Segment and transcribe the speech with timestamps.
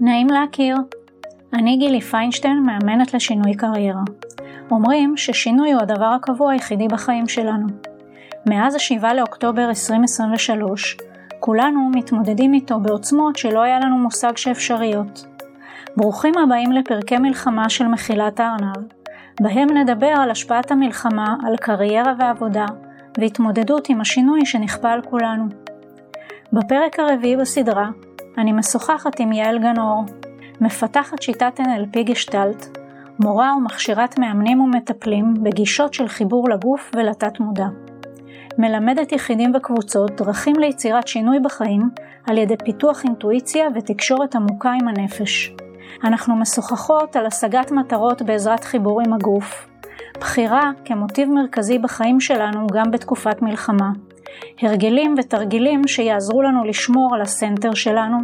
[0.00, 0.76] נעים להכיר.
[1.54, 4.00] אני גילי פיינשטיין, מאמנת לשינוי קריירה.
[4.70, 7.66] אומרים ששינוי הוא הדבר הקבוע היחידי בחיים שלנו.
[8.46, 10.96] מאז ה-7 לאוקטובר 2023,
[11.40, 15.26] כולנו מתמודדים איתו בעוצמות שלא היה לנו מושג שאפשריות.
[15.96, 18.86] ברוכים הבאים לפרקי מלחמה של מחילת הארנב,
[19.40, 22.66] בהם נדבר על השפעת המלחמה על קריירה ועבודה,
[23.18, 25.44] והתמודדות עם השינוי שנכפה על כולנו.
[26.52, 27.88] בפרק הרביעי בסדרה,
[28.38, 30.04] אני משוחחת עם יעל גנאור,
[30.60, 32.78] מפתחת שיטת NLP גשטלט,
[33.20, 37.66] מורה ומכשירת מאמנים ומטפלים בגישות של חיבור לגוף ולתת מודע.
[38.58, 41.90] מלמדת יחידים וקבוצות דרכים ליצירת שינוי בחיים
[42.26, 45.54] על ידי פיתוח אינטואיציה ותקשורת עמוקה עם הנפש.
[46.04, 49.66] אנחנו משוחחות על השגת מטרות בעזרת חיבור עם הגוף,
[50.20, 53.90] בחירה כמוטיב מרכזי בחיים שלנו גם בתקופת מלחמה,
[54.62, 58.18] הרגלים ותרגילים שיעזרו לנו לשמור על הסנטר שלנו,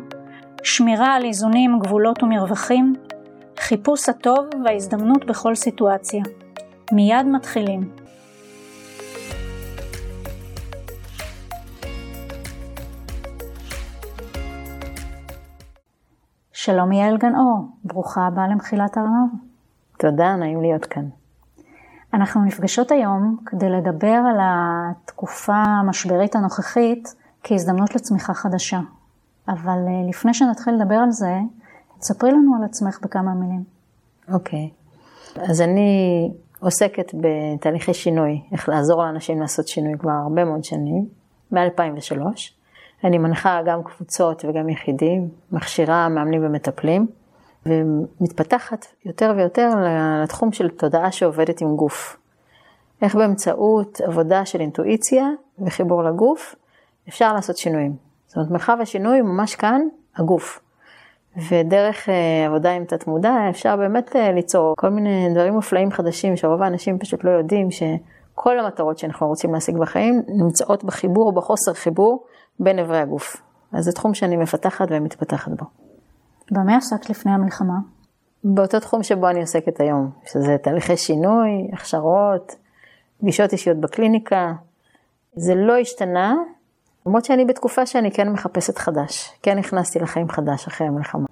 [0.63, 2.93] שמירה על איזונים, גבולות ומרווחים,
[3.59, 6.23] חיפוש הטוב וההזדמנות בכל סיטואציה.
[6.93, 7.81] מיד מתחילים.
[16.53, 19.31] שלום יעל גנאור, ברוכה הבאה למחילת ארנב.
[19.99, 21.26] תודה, נעים להיות כאן.
[22.17, 28.81] אנחנו נפגשות היום כדי לדבר על התקופה המשברית הנוכחית כהזדמנות לצמיחה חדשה.
[29.49, 31.35] אבל אה, לפני שנתחיל לדבר על זה,
[31.99, 33.65] תספרי לנו על עצמך בכמה מילים.
[34.33, 34.71] אוקיי.
[35.35, 35.41] Okay.
[35.51, 41.07] אז אני עוסקת בתהליכי שינוי, איך לעזור לאנשים לעשות שינוי כבר הרבה מאוד שנים,
[41.53, 42.21] מ-2003.
[43.05, 47.07] אני מנחה גם קבוצות וגם יחידים, מכשירה מאמנים ומטפלים,
[47.67, 49.69] ומתפתחת יותר ויותר
[50.23, 52.17] לתחום של תודעה שעובדת עם גוף.
[53.03, 56.55] איך באמצעות עבודה של אינטואיציה וחיבור לגוף
[57.09, 57.97] אפשר לעשות שינויים.
[58.27, 59.81] זאת אומרת, מרחב השינוי ממש כאן,
[60.17, 60.61] הגוף.
[61.37, 62.11] ודרך uh,
[62.47, 66.99] עבודה עם תת מודע אפשר באמת uh, ליצור כל מיני דברים מופלאים חדשים שרוב האנשים
[66.99, 72.25] פשוט לא יודעים שכל המטרות שאנחנו רוצים להשיג בחיים נמצאות בחיבור או בחוסר חיבור
[72.61, 73.37] בין אברי הגוף.
[73.73, 75.86] אז זה תחום שאני מפתחת ומתפתחת בו.
[76.51, 77.75] במה עסקת לפני המלחמה?
[78.45, 82.57] באותו תחום שבו אני עוסקת היום, שזה תהליכי שינוי, הכשרות,
[83.21, 84.53] פגישות אישיות בקליניקה.
[85.37, 86.35] זה לא השתנה,
[87.07, 89.39] למרות שאני בתקופה שאני כן מחפשת חדש.
[89.43, 91.27] כן נכנסתי לחיים חדש אחרי המלחמה.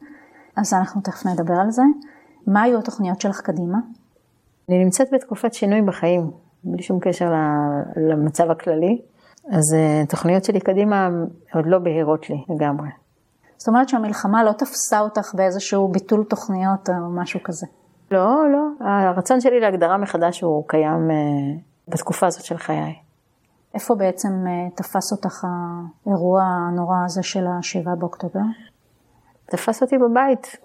[0.57, 1.83] אז אנחנו תכף נדבר על זה.
[2.47, 3.79] מה היו התוכניות שלך קדימה?
[4.69, 6.31] אני נמצאת בתקופת שינוי בחיים,
[6.65, 7.33] בלי שום קשר
[7.97, 9.03] למצב הכללי.
[9.51, 11.09] אז אה, תוכניות שלי קדימה
[11.55, 12.89] עוד לא בהירות לי לגמרי.
[13.57, 17.67] זאת אומרת שהמלחמה לא תפסה אותך באיזשהו ביטול תוכניות או משהו כזה.
[18.11, 18.87] לא, לא.
[18.87, 21.17] הרצון שלי להגדרה מחדש הוא קיים אה,
[21.89, 22.95] בתקופה הזאת של חיי.
[23.75, 28.41] איפה בעצם אה, תפס אותך האירוע הנורא הזה של השבעה באוקטובר?
[29.47, 30.57] תפס אותי בבית.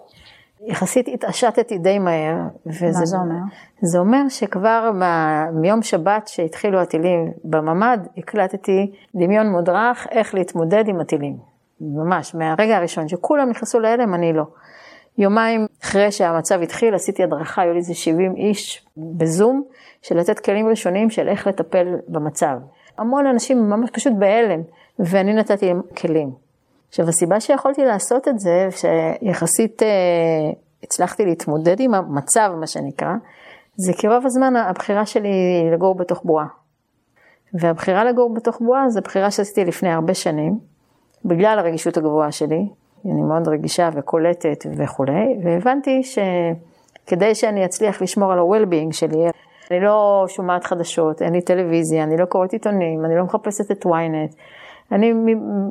[0.66, 2.36] יחסית התעשתתי די מהר.
[2.66, 3.34] וזה, מה זה אומר?
[3.82, 4.90] זה אומר שכבר
[5.52, 11.36] מיום שבת שהתחילו הטילים בממ"ד, הקלטתי דמיון מודרך איך להתמודד עם הטילים.
[11.80, 14.44] ממש, מהרגע הראשון, שכולם נכנסו להלם, אני לא.
[15.18, 19.62] יומיים אחרי שהמצב התחיל, עשיתי הדרכה, היו לי איזה 70 איש בזום,
[20.02, 22.56] של לתת כלים ראשונים של איך לטפל במצב.
[22.98, 24.60] המון אנשים ממש פשוט בהלם,
[24.98, 26.30] ואני נתתי להם כלים.
[26.88, 29.88] עכשיו, הסיבה שיכולתי לעשות את זה, שיחסית אה,
[30.82, 33.12] הצלחתי להתמודד עם המצב, מה שנקרא,
[33.76, 36.46] זה כי רוב הזמן הבחירה שלי היא לגור בתוך בועה.
[37.54, 40.58] והבחירה לגור בתוך בועה זו בחירה שעשיתי לפני הרבה שנים,
[41.24, 42.66] בגלל הרגישות הגבוהה שלי,
[43.04, 49.26] אני מאוד רגישה וקולטת וכולי, והבנתי שכדי שאני אצליח לשמור על ה-well-being שלי,
[49.70, 53.86] אני לא שומעת חדשות, אין לי טלוויזיה, אני לא קוראת עיתונים, אני לא מחפשת את
[53.86, 54.34] ynet.
[54.92, 55.12] אני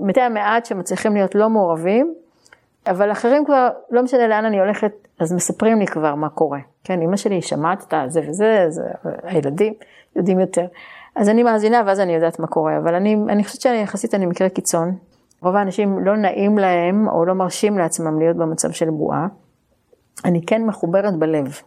[0.02, 2.14] מתי המעט שמצליחים להיות לא מעורבים,
[2.88, 6.60] אבל אחרים כבר, לא משנה לאן אני הולכת, אז מספרים לי כבר מה קורה.
[6.84, 8.82] כן, אמא שלי שמעת את זה וזה, זה,
[9.24, 9.74] הילדים
[10.16, 10.66] יודעים יותר.
[11.16, 14.26] אז אני מאזינה ואז אני יודעת מה קורה, אבל אני, אני חושבת שאני יחסית אני
[14.26, 14.96] מקרה קיצון.
[15.42, 19.28] רוב האנשים לא נעים להם או לא מרשים לעצמם להיות במצב של בועה.
[20.26, 21.60] אני כן מחוברת בלב,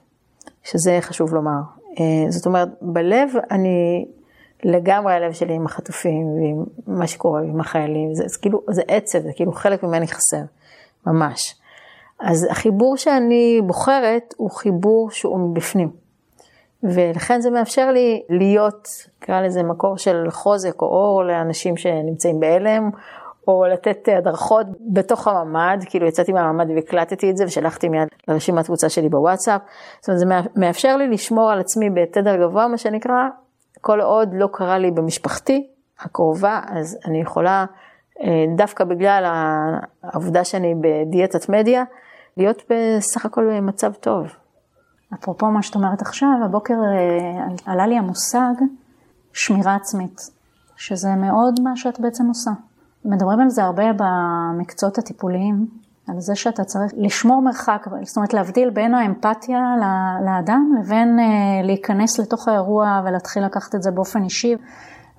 [0.62, 1.60] שזה חשוב לומר.
[2.00, 4.06] אה, זאת אומרת, בלב אני
[4.64, 9.18] לגמרי הלב שלי עם החטופים ועם מה שקורה עם החיילים, זה, זה כאילו, זה עצב,
[9.18, 10.42] זה כאילו חלק ממני חסר,
[11.06, 11.54] ממש.
[12.20, 15.90] אז החיבור שאני בוחרת הוא חיבור שהוא מבפנים.
[16.82, 18.88] ולכן זה מאפשר לי להיות,
[19.22, 22.90] נקרא לזה מקור של חוזק או אור לאנשים שנמצאים בהלם,
[23.48, 28.88] או לתת הדרכות בתוך הממ"ד, כאילו יצאתי מהממ"ד והקלטתי את זה ושלחתי מיד לרשימת קבוצה
[28.88, 29.60] שלי בוואטסאפ.
[30.00, 33.28] זאת אומרת, זה מאפשר לי לשמור על עצמי בתדר גבוה, מה שנקרא,
[33.80, 35.66] כל עוד לא קרה לי במשפחתי
[36.00, 37.64] הקרובה, אז אני יכולה,
[38.20, 39.24] אה, דווקא בגלל
[40.02, 41.84] העובדה שאני בדיאטת מדיה,
[42.36, 44.26] להיות בסך הכל במצב טוב.
[45.14, 48.54] אפרופו מה שאת אומרת עכשיו, הבוקר אה, עלה לי המושג
[49.32, 50.20] שמירה עצמית,
[50.76, 52.50] שזה מאוד מה שאת בעצם עושה.
[53.04, 55.66] מדברים על זה הרבה במקצועות הטיפוליים,
[56.08, 59.60] על זה שאתה צריך לשמור מרחק, זאת אומרת להבדיל בין האמפתיה
[60.24, 61.24] לאדם לבין אה,
[61.66, 64.56] להיכנס לתוך האירוע ולהתחיל לקחת את זה באופן אישי.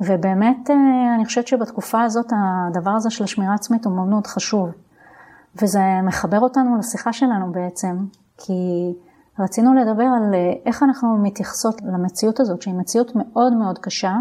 [0.01, 4.69] ובאמת אה, אני חושבת שבתקופה הזאת הדבר הזה של השמירה עצמית הוא מאוד מאוד חשוב.
[5.61, 7.97] וזה מחבר אותנו לשיחה שלנו בעצם,
[8.37, 8.53] כי
[9.39, 14.15] רצינו לדבר על אה, איך אנחנו מתייחסות למציאות הזאת, שהיא מציאות מאוד מאוד קשה,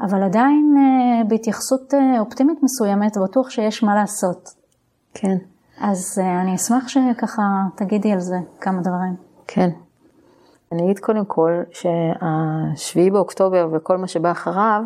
[0.00, 0.74] אבל עדיין
[1.28, 4.48] בהתייחסות אופטימית מסוימת, בטוח שיש מה לעשות.
[5.14, 5.36] כן.
[5.80, 7.42] אז אה, אני אשמח שככה
[7.76, 9.16] תגידי על זה כמה דברים.
[9.46, 9.70] כן.
[10.72, 14.82] אני אגיד קודם כל שהשביעי באוקטובר וכל מה שבא אחריו,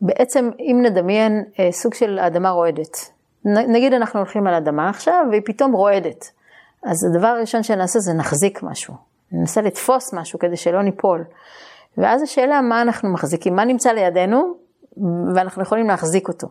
[0.00, 3.10] בעצם אם נדמיין אה, סוג של אדמה רועדת.
[3.44, 6.30] נגיד אנחנו הולכים על אדמה עכשיו והיא פתאום רועדת.
[6.84, 8.94] אז הדבר הראשון שנעשה זה נחזיק משהו.
[9.32, 11.24] ננסה לתפוס משהו כדי שלא ניפול.
[11.98, 14.54] ואז השאלה מה אנחנו מחזיקים, מה נמצא לידינו
[15.34, 16.48] ואנחנו יכולים להחזיק אותו.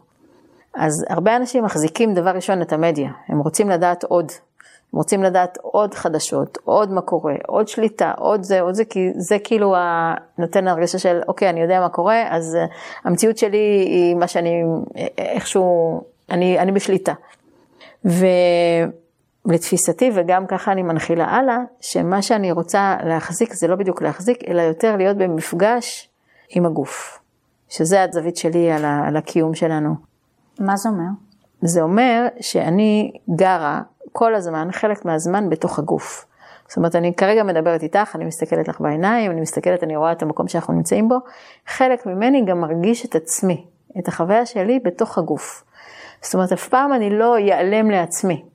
[0.75, 4.31] אז הרבה אנשים מחזיקים דבר ראשון את המדיה, הם רוצים לדעת עוד.
[4.93, 9.09] הם רוצים לדעת עוד חדשות, עוד מה קורה, עוד שליטה, עוד זה, עוד זה, כי
[9.15, 9.75] זה כאילו
[10.37, 12.65] נותן הרגשה של, אוקיי, אני יודע מה קורה, אז אה,
[13.03, 13.57] המציאות שלי
[13.87, 14.63] היא מה שאני
[15.17, 17.13] איכשהו, אני, אני בשליטה.
[19.47, 24.61] ולתפיסתי, וגם ככה אני מנחילה הלאה, שמה שאני רוצה להחזיק זה לא בדיוק להחזיק, אלא
[24.61, 26.09] יותר להיות במפגש
[26.49, 27.19] עם הגוף.
[27.69, 29.95] שזה הזווית שלי על, ה, על הקיום שלנו.
[30.59, 31.05] מה זה אומר?
[31.61, 36.25] זה אומר שאני גרה כל הזמן, חלק מהזמן בתוך הגוף.
[36.67, 40.21] זאת אומרת, אני כרגע מדברת איתך, אני מסתכלת לך בעיניים, אני מסתכלת, אני רואה את
[40.21, 41.15] המקום שאנחנו נמצאים בו.
[41.67, 43.65] חלק ממני גם מרגיש את עצמי,
[43.99, 45.63] את החוויה שלי בתוך הגוף.
[46.21, 48.45] זאת אומרת, אף פעם אני לא אעלם לעצמי.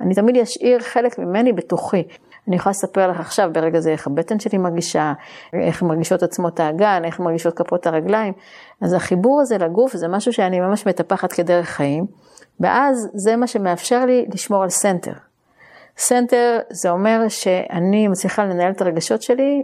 [0.00, 2.02] אני תמיד אשאיר חלק ממני בתוכי.
[2.48, 5.12] אני יכולה לספר לך עכשיו ברגע זה איך הבטן שלי מרגישה,
[5.52, 8.32] איך מרגישות עצמות האגן, איך מרגישות כפות הרגליים.
[8.80, 12.06] אז החיבור הזה לגוף זה משהו שאני ממש מטפחת כדרך חיים,
[12.60, 15.12] ואז זה מה שמאפשר לי לשמור על center.
[15.98, 19.62] center זה אומר שאני מצליחה לנהל את הרגשות שלי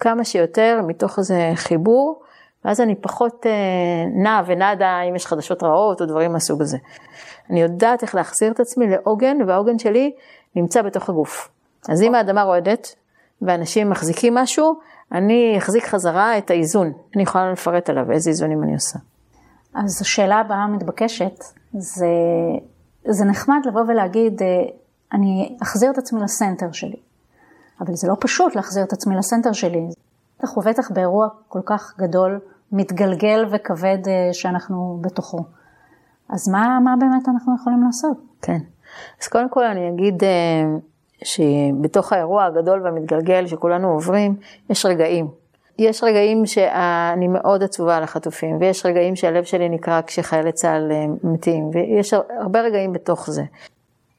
[0.00, 2.20] כמה שיותר מתוך איזה חיבור,
[2.64, 3.52] ואז אני פחות אה,
[4.22, 6.78] נעה ונדה אם יש חדשות רעות או דברים מהסוג הזה.
[7.50, 10.12] אני יודעת איך להחזיר את עצמי לעוגן, והעוגן שלי
[10.56, 11.48] נמצא בתוך הגוף.
[11.88, 12.94] אז אם האדמה רועדת
[13.42, 14.80] ואנשים מחזיקים משהו,
[15.12, 16.92] אני אחזיק חזרה את האיזון.
[17.14, 18.98] אני יכולה לפרט עליו איזה איזונים אני עושה.
[19.74, 21.44] אז השאלה הבאה המתבקשת,
[21.78, 22.06] זה,
[23.08, 24.46] זה נחמד לבוא ולהגיד, אה,
[25.12, 26.96] אני אחזיר את עצמי לסנטר שלי.
[27.80, 29.86] אבל זה לא פשוט להחזיר את עצמי לסנטר שלי.
[30.38, 32.40] בטח ובטח באירוע כל כך גדול,
[32.72, 35.44] מתגלגל וכבד אה, שאנחנו בתוכו.
[36.28, 38.16] אז מה, מה באמת אנחנו יכולים לעשות?
[38.42, 38.58] כן.
[39.22, 40.64] אז קודם כל אני אגיד אה,
[41.24, 44.36] שבתוך האירוע הגדול והמתגלגל שכולנו עוברים,
[44.70, 45.28] יש רגעים.
[45.78, 51.06] יש רגעים שאני מאוד עצובה על החטופים, ויש רגעים שהלב שלי נקרע כשחיילי צה"ל אה,
[51.24, 53.42] מתים, ויש הרבה רגעים בתוך זה.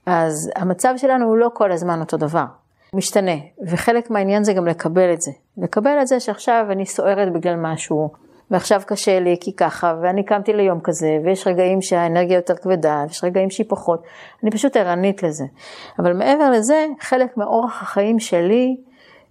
[0.06, 2.46] אז המצב שלנו הוא לא כל הזמן אותו דבר,
[2.94, 3.36] משתנה,
[3.68, 5.32] וחלק מהעניין זה גם לקבל את זה.
[5.58, 8.10] לקבל את זה שעכשיו אני סוערת בגלל משהו,
[8.52, 13.24] ועכשיו קשה לי כי ככה, ואני קמתי ליום כזה, ויש רגעים שהאנרגיה יותר כבדה, ויש
[13.24, 14.04] רגעים שהיא פחות,
[14.44, 15.46] אני פשוט ערנית לזה.
[16.00, 18.78] אבל מעבר לזה, חלק מאורח החיים שלי,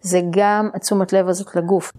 [0.01, 1.93] זה גם התשומת לב הזאת לגוף.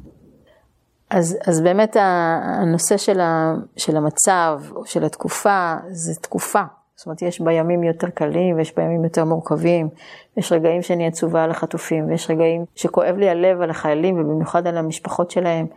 [1.09, 6.61] אז, אז באמת הנושא של, ה, של המצב, או של התקופה, זה תקופה.
[6.97, 9.89] זאת אומרת, יש בה ימים יותר קלים, ויש בה ימים יותר מורכבים,
[10.37, 14.77] יש רגעים שאני עצובה על החטופים, ויש רגעים שכואב לי הלב על החיילים, ובמיוחד על
[14.77, 15.67] המשפחות שלהם.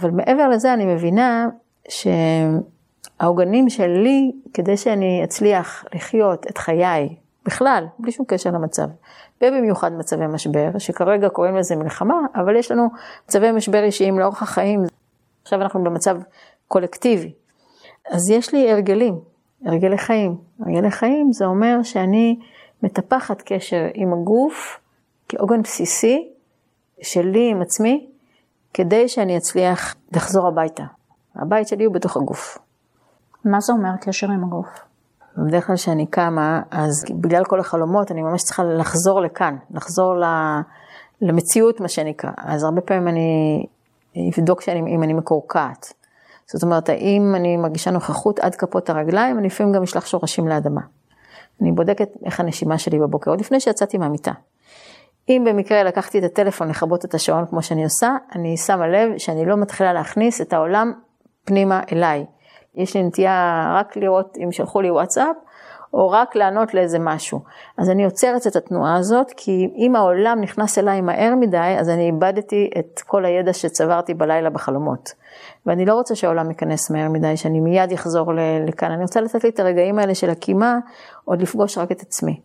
[0.00, 1.48] אבל מעבר לזה אני מבינה
[3.18, 7.16] שהעוגנים שלי, כדי שאני אצליח לחיות את חיי,
[7.46, 8.86] בכלל, בלי שום קשר למצב,
[9.42, 12.88] ובמיוחד מצבי משבר, שכרגע קוראים לזה מלחמה, אבל יש לנו
[13.28, 14.82] מצבי משבר אישיים לאורך החיים,
[15.42, 16.16] עכשיו אנחנו במצב
[16.68, 17.32] קולקטיבי.
[18.10, 19.31] אז יש לי הרגלים,
[19.64, 20.36] הרגלי חיים.
[20.60, 22.38] הרגלי חיים זה אומר שאני
[22.82, 24.80] מטפחת קשר עם הגוף
[25.28, 26.28] כעוגן בסיסי
[27.02, 28.06] שלי עם עצמי,
[28.74, 30.84] כדי שאני אצליח לחזור הביתה.
[31.36, 32.58] הבית שלי הוא בתוך הגוף.
[33.44, 34.68] מה זה אומר קשר עם הגוף?
[35.36, 40.14] בדרך כלל כשאני קמה, אז בגלל כל החלומות, אני ממש צריכה לחזור לכאן, לחזור
[41.20, 42.30] למציאות, מה שנקרא.
[42.36, 43.66] אז הרבה פעמים אני
[44.30, 45.92] אבדוק שאני, אם אני מקורקעת.
[46.52, 50.80] זאת אומרת, האם אני מרגישה נוכחות עד כפות הרגליים, אני לפעמים גם אשלח שורשים לאדמה.
[51.60, 54.32] אני בודקת איך הנשימה שלי בבוקר, עוד לפני שיצאתי מהמיטה.
[55.28, 59.46] אם במקרה לקחתי את הטלפון לכבות את השעון כמו שאני עושה, אני שמה לב שאני
[59.46, 60.92] לא מתחילה להכניס את העולם
[61.44, 62.26] פנימה אליי.
[62.74, 65.36] יש לי נטייה רק לראות אם שלחו לי וואטסאפ,
[65.94, 67.40] או רק לענות לאיזה משהו.
[67.78, 72.06] אז אני עוצרת את התנועה הזאת, כי אם העולם נכנס אליי מהר מדי, אז אני
[72.06, 75.12] איבדתי את כל הידע שצברתי בלילה בחלומות.
[75.66, 78.32] ואני לא רוצה שהעולם ייכנס מהר מדי, שאני מיד אחזור
[78.68, 78.90] לכאן.
[78.90, 80.78] אני רוצה לתת לי את הרגעים האלה של הקימה,
[81.24, 82.40] עוד לפגוש רק את עצמי.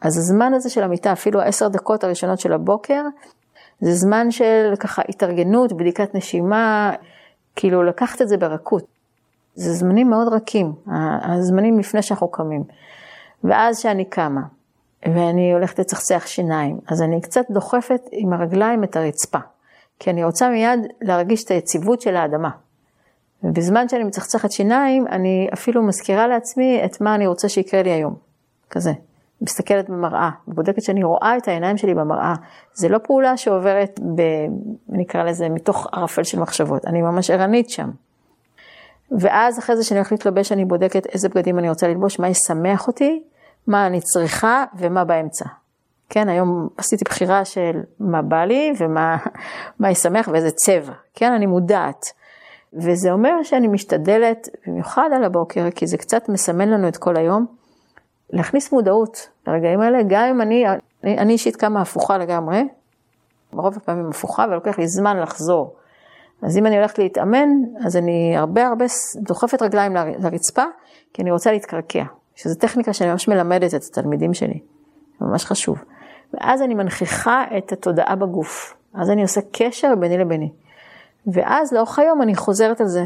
[0.00, 3.02] אז הזמן הזה של המיטה, אפילו העשר דקות הראשונות של הבוקר,
[3.80, 6.92] זה זמן של ככה התארגנות, בדיקת נשימה,
[7.56, 8.95] כאילו לקחת את זה ברכות.
[9.56, 10.72] זה זמנים מאוד רכים,
[11.22, 12.64] הזמנים לפני שאנחנו קמים.
[13.44, 14.40] ואז שאני קמה,
[15.04, 19.38] ואני הולכת לצחצח שיניים, אז אני קצת דוחפת עם הרגליים את הרצפה,
[19.98, 22.50] כי אני רוצה מיד להרגיש את היציבות של האדמה.
[23.42, 28.14] ובזמן שאני מצחצחת שיניים, אני אפילו מזכירה לעצמי את מה אני רוצה שיקרה לי היום,
[28.70, 28.92] כזה.
[29.40, 32.34] מסתכלת במראה, בודקת שאני רואה את העיניים שלי במראה.
[32.74, 34.22] זה לא פעולה שעוברת, ב,
[34.88, 37.90] נקרא לזה, מתוך ערפל של מחשבות, אני ממש ערנית שם.
[39.10, 42.86] ואז אחרי זה שאני הולכת להתלבש, אני בודקת איזה בגדים אני רוצה ללבוש, מה ישמח
[42.88, 43.22] אותי,
[43.66, 45.44] מה אני צריכה ומה באמצע.
[46.08, 49.16] כן, היום עשיתי בחירה של מה בא לי ומה
[49.90, 50.92] ישמח ואיזה צבע.
[51.14, 52.06] כן, אני מודעת.
[52.72, 57.46] וזה אומר שאני משתדלת, במיוחד על הבוקר, כי זה קצת מסמן לנו את כל היום,
[58.30, 60.64] להכניס מודעות לרגעים האלה, גם אם אני,
[61.04, 62.68] אני, אני אישית כמה הפוכה לגמרי,
[63.52, 65.76] ברוב הפעמים הפוכה, ולוקח לי זמן לחזור.
[66.42, 67.48] אז אם אני הולכת להתאמן,
[67.86, 68.84] אז אני הרבה הרבה
[69.16, 70.64] דוחפת רגליים לרצפה,
[71.12, 74.60] כי אני רוצה להתקרקע, שזו טכניקה שאני ממש מלמדת את התלמידים שלי,
[75.20, 75.84] ממש חשוב.
[76.34, 80.50] ואז אני מנכיחה את התודעה בגוף, אז אני עושה קשר ביני לביני.
[81.26, 83.04] ואז לאורך היום אני חוזרת על זה.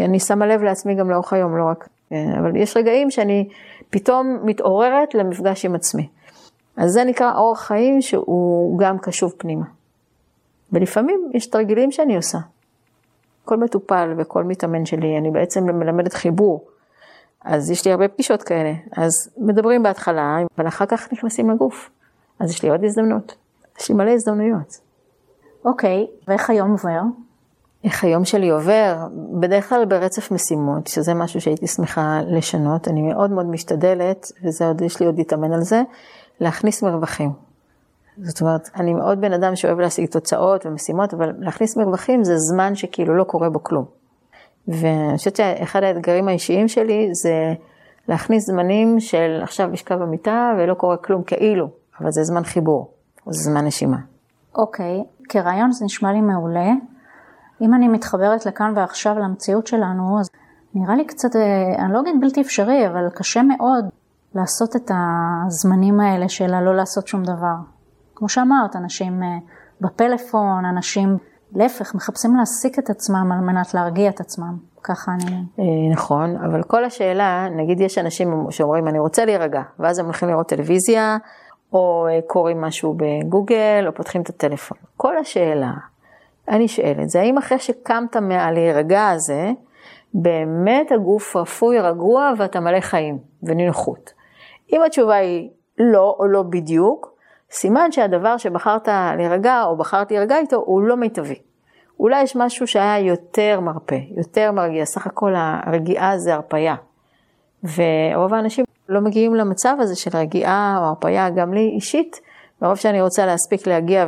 [0.00, 1.88] אני שמה לב לעצמי גם לאורך היום, לא רק...
[2.10, 3.48] כן, אבל יש רגעים שאני
[3.90, 6.08] פתאום מתעוררת למפגש עם עצמי.
[6.76, 9.64] אז זה נקרא אורח חיים שהוא גם קשוב פנימה.
[10.72, 12.38] ולפעמים יש תרגילים שאני עושה.
[13.48, 16.66] כל מטופל וכל מתאמן שלי, אני בעצם מלמדת חיבור.
[17.44, 18.72] אז יש לי הרבה פגישות כאלה.
[18.96, 21.90] אז מדברים בהתחלה, אבל אחר כך נכנסים לגוף.
[22.40, 23.36] אז יש לי עוד הזדמנות.
[23.80, 24.80] יש לי מלא הזדמנויות.
[25.64, 27.00] אוקיי, ואיך היום עובר?
[27.84, 29.06] איך היום שלי עובר,
[29.40, 34.80] בדרך כלל ברצף משימות, שזה משהו שהייתי שמחה לשנות, אני מאוד מאוד משתדלת, וזה עוד,
[34.82, 35.82] יש לי עוד להתאמן על זה,
[36.40, 37.47] להכניס מרווחים.
[38.22, 42.74] זאת אומרת, אני מאוד בן אדם שאוהב להשיג תוצאות ומשימות, אבל להכניס מרווחים זה זמן
[42.74, 43.84] שכאילו לא קורה בו כלום.
[44.68, 47.54] ואני חושבת שאחד האתגרים האישיים שלי זה
[48.08, 51.68] להכניס זמנים של עכשיו לשכב במיטה ולא קורה כלום כאילו,
[52.00, 52.90] אבל זה זמן חיבור,
[53.26, 53.96] זה זמן נשימה.
[54.54, 55.26] אוקיי, okay.
[55.28, 56.70] כרעיון זה נשמע לי מעולה.
[57.60, 60.30] אם אני מתחברת לכאן ועכשיו למציאות שלנו, אז
[60.74, 63.84] נראה לי קצת, אה, אני לא אגיד בלתי אפשרי, אבל קשה מאוד
[64.34, 64.90] לעשות את
[65.46, 67.77] הזמנים האלה של הלא לעשות שום דבר.
[68.18, 69.28] כמו שאמרת, אנשים אה,
[69.80, 71.16] בפלאפון, אנשים
[71.54, 74.56] להפך, מחפשים להעסיק את עצמם על מנת להרגיע את עצמם.
[74.82, 75.36] ככה אני...
[75.58, 80.28] אה, נכון, אבל כל השאלה, נגיד יש אנשים שאומרים אני רוצה להירגע, ואז הם הולכים
[80.28, 81.16] לראות טלוויזיה,
[81.72, 84.78] או קוראים משהו בגוגל, או פותחים את הטלפון.
[84.96, 85.72] כל השאלה,
[86.48, 89.50] אני שואלת, זה האם אחרי שקמת מהלהירגע הזה,
[90.14, 94.12] באמת הגוף רפוי, רגוע ואתה מלא חיים ונינוחות.
[94.72, 97.07] אם התשובה היא לא או לא בדיוק,
[97.50, 101.38] סימן שהדבר שבחרת להירגע או בחרת להירגע איתו הוא לא מיטבי.
[102.00, 106.74] אולי יש משהו שהיה יותר מרפא, יותר מרגיע, סך הכל הרגיעה זה הרפייה.
[107.64, 112.20] ורוב האנשים לא מגיעים למצב הזה של רגיעה או הרפייה, גם לי אישית,
[112.62, 114.06] מרוב שאני רוצה להספיק להגיע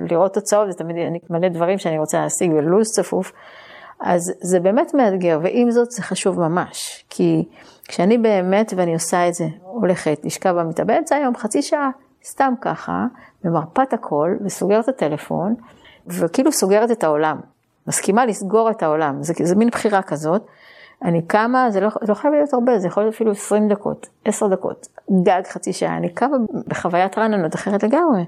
[0.00, 0.96] ולראות תוצאות, זה תמיד
[1.30, 3.32] מלא דברים שאני רוצה להשיג ולו"ז צפוף,
[4.00, 7.44] אז זה באמת מאתגר, ועם זאת זה חשוב ממש, כי
[7.88, 11.90] כשאני באמת, ואני עושה את זה, הולכת, לשכב במיטה באמצע היום, חצי שעה,
[12.24, 13.06] סתם ככה,
[13.44, 15.54] ומרפאת הכל, וסוגרת את הטלפון,
[16.06, 17.40] וכאילו סוגרת את העולם.
[17.86, 20.46] מסכימה לסגור את העולם, זה, זה מין בחירה כזאת.
[21.04, 24.48] אני קמה, זה לא, לא חייב להיות הרבה, זה יכול להיות אפילו 20 דקות, 10
[24.48, 24.88] דקות,
[25.22, 26.36] גג חצי שעה, אני קמה
[26.66, 28.24] בחוויית רעננות אחרת לגמרי.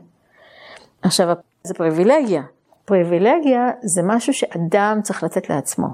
[1.02, 1.28] עכשיו,
[1.62, 2.42] זה פריבילגיה.
[2.84, 5.88] פריבילגיה זה משהו שאדם צריך לתת לעצמו.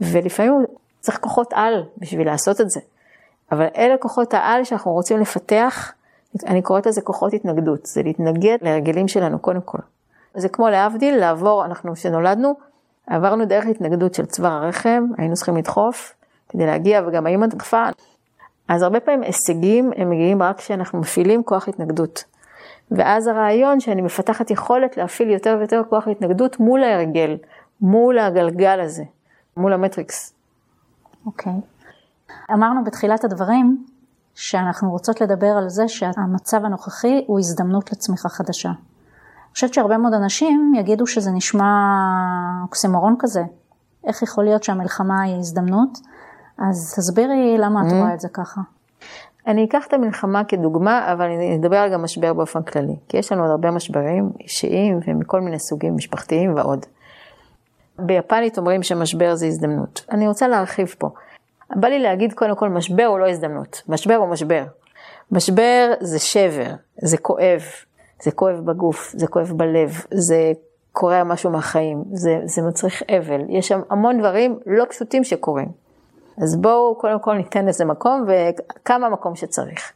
[0.00, 0.62] ולפעמים הוא
[1.00, 2.80] צריך כוחות על בשביל לעשות את זה.
[3.52, 5.92] אבל אלה כוחות העל שאנחנו רוצים לפתח,
[6.46, 9.78] אני קוראת לזה כוחות התנגדות, זה להתנגד להרגלים שלנו קודם כל.
[10.34, 12.54] זה כמו להבדיל, לעבור, אנחנו כשנולדנו,
[13.06, 16.14] עברנו דרך התנגדות של צוואר הרחם, היינו צריכים לדחוף
[16.48, 17.84] כדי להגיע, וגם האמא דחפה.
[18.68, 22.24] אז הרבה פעמים הישגים הם מגיעים רק כשאנחנו מפעילים כוח התנגדות.
[22.90, 27.36] ואז הרעיון שאני מפתחת יכולת להפעיל יותר ויותר כוח התנגדות מול ההרגל,
[27.80, 29.04] מול הגלגל הזה,
[29.56, 30.34] מול המטריקס.
[31.26, 31.52] אוקיי.
[31.52, 31.78] Okay.
[32.52, 33.84] אמרנו בתחילת הדברים
[34.40, 38.68] שאנחנו רוצות לדבר על זה שהמצב הנוכחי הוא הזדמנות לצמיחה חדשה.
[38.68, 41.64] אני חושבת שהרבה מאוד אנשים יגידו שזה נשמע
[42.62, 43.42] אוקסימורון כזה.
[44.06, 45.98] איך יכול להיות שהמלחמה היא הזדמנות?
[46.58, 47.94] אז תסבירי למה את mm-hmm.
[47.94, 48.60] רואה את זה ככה.
[49.46, 53.32] אני אקח את המלחמה כדוגמה, אבל אני אדבר על גם משבר באופן כללי, כי יש
[53.32, 56.86] לנו עוד הרבה משברים אישיים ומכל מיני סוגים משפחתיים ועוד.
[57.98, 60.04] ביפנית אומרים שמשבר זה הזדמנות.
[60.10, 61.08] אני רוצה להרחיב פה.
[61.76, 64.64] בא לי להגיד קודם כל, משבר הוא לא הזדמנות, משבר הוא משבר.
[65.32, 66.70] משבר זה שבר,
[67.02, 67.62] זה כואב,
[68.22, 70.52] זה כואב בגוף, זה כואב בלב, זה
[70.92, 73.40] קורע משהו מהחיים, זה, זה מצריך אבל.
[73.48, 75.68] יש שם המון דברים לא פשוטים שקורים.
[76.42, 79.92] אז בואו קודם כל ניתן לזה מקום וכמה מקום שצריך.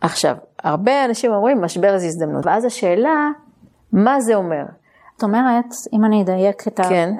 [0.00, 3.28] עכשיו, הרבה אנשים אומרים משבר זה הזדמנות, ואז השאלה,
[3.92, 4.64] מה זה אומר?
[5.16, 6.88] את אומרת, אם אני אדייק את ה...
[6.88, 7.14] כן.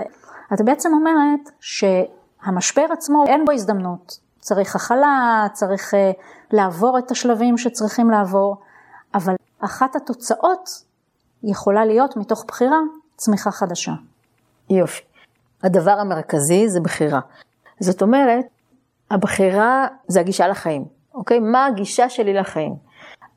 [0.55, 1.51] את בעצם אומרת
[2.45, 4.19] שהמשבר עצמו אין בו הזדמנות.
[4.39, 5.97] צריך הכלה, צריך uh,
[6.53, 8.57] לעבור את השלבים שצריכים לעבור,
[9.15, 10.69] אבל אחת התוצאות
[11.43, 12.79] יכולה להיות מתוך בחירה
[13.17, 13.93] צמיחה חדשה.
[14.71, 15.03] יופי.
[15.63, 17.21] הדבר המרכזי זה בחירה.
[17.81, 18.45] זאת אומרת,
[19.11, 20.85] הבחירה זה הגישה לחיים,
[21.15, 21.39] אוקיי?
[21.39, 22.75] מה הגישה שלי לחיים?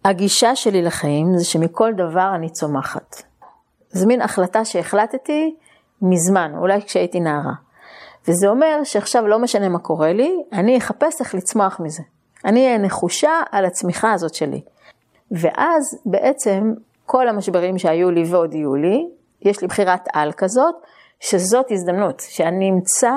[0.06, 3.24] הגישה שלי לחיים זה שמכל דבר אני צומחת.
[3.90, 5.56] זו מין החלטה שהחלטתי
[6.02, 7.54] מזמן, אולי כשהייתי נערה.
[8.28, 12.04] וזה אומר שעכשיו לא משנה מה קורה לי, אני אחפש איך לצמוח מזה.
[12.46, 14.62] אני אהיה נחושה על הצמיחה הזאת שלי.
[15.32, 16.74] ואז בעצם
[17.06, 19.08] כל המשברים שהיו לי ועוד יהיו לי,
[19.42, 20.76] יש לי בחירת על כזאת,
[21.20, 23.14] שזאת הזדמנות, שאני אמצא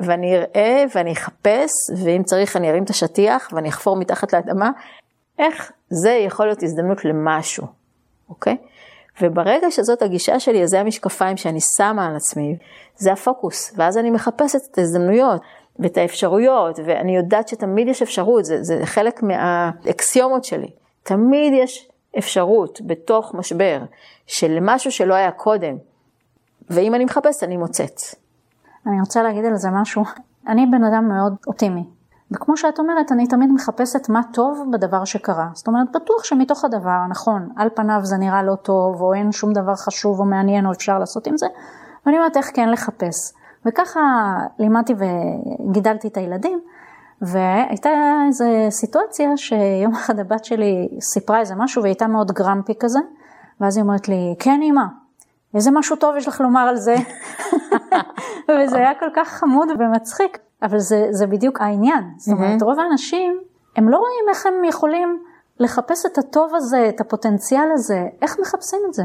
[0.00, 1.70] ואני אראה ואני אחפש,
[2.04, 4.70] ואם צריך אני ארים את השטיח ואני אחפור מתחת לאדמה,
[5.38, 7.66] איך זה יכול להיות הזדמנות למשהו,
[8.28, 8.56] אוקיי?
[9.22, 12.56] וברגע שזאת הגישה שלי, אז זה המשקפיים שאני שמה על עצמי,
[12.96, 15.42] זה הפוקוס, ואז אני מחפשת את ההזדמנויות
[15.78, 20.70] ואת האפשרויות, ואני יודעת שתמיד יש אפשרות, זה, זה חלק מהאקסיומות שלי.
[21.02, 23.82] תמיד יש אפשרות בתוך משבר
[24.26, 25.76] של משהו שלא היה קודם,
[26.70, 28.00] ואם אני מחפשת, אני מוצאת.
[28.86, 30.02] אני רוצה להגיד על זה משהו.
[30.48, 31.97] אני בן אדם מאוד אופטימי.
[32.32, 35.48] וכמו שאת אומרת, אני תמיד מחפשת מה טוב בדבר שקרה.
[35.54, 39.52] זאת אומרת, בטוח שמתוך הדבר, נכון, על פניו זה נראה לא טוב, או אין שום
[39.52, 41.46] דבר חשוב או מעניין או אפשר לעשות עם זה,
[42.06, 43.32] ואני אומרת איך כן לחפש.
[43.66, 44.00] וככה
[44.58, 46.60] לימדתי וגידלתי את הילדים,
[47.22, 47.90] והייתה
[48.26, 52.98] איזו סיטואציה שיום אחד הבת שלי סיפרה איזה משהו והיא הייתה מאוד גרמפי כזה,
[53.60, 54.84] ואז היא אומרת לי, כן אמא,
[55.54, 56.94] איזה משהו טוב יש לך לומר על זה.
[58.48, 62.04] וזה היה כל כך חמוד ומצחיק, אבל זה, זה בדיוק העניין.
[62.16, 63.40] זאת אומרת, רוב האנשים,
[63.76, 65.22] הם לא רואים איך הם יכולים
[65.60, 69.02] לחפש את הטוב הזה, את הפוטנציאל הזה, איך מחפשים את זה?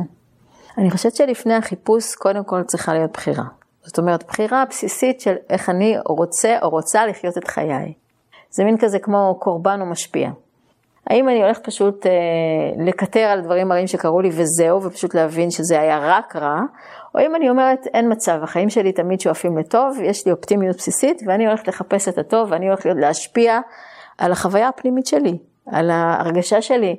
[0.78, 3.44] אני חושבת שלפני החיפוש, קודם כל צריכה להיות בחירה.
[3.84, 7.94] זאת אומרת, בחירה בסיסית של איך אני רוצה או רוצה לחיות את חיי.
[8.50, 10.30] זה מין כזה כמו קורבן או משפיע.
[11.08, 12.12] האם אני הולכת פשוט אה,
[12.86, 16.62] לקטר על דברים מראים שקרו לי וזהו, ופשוט להבין שזה היה רק רע,
[17.16, 21.22] או אם אני אומרת, אין מצב, החיים שלי תמיד שואפים לטוב, יש לי אופטימיות בסיסית,
[21.26, 23.60] ואני הולכת לחפש את הטוב, ואני הולכת להשפיע
[24.18, 26.96] על החוויה הפנימית שלי, על ההרגשה שלי.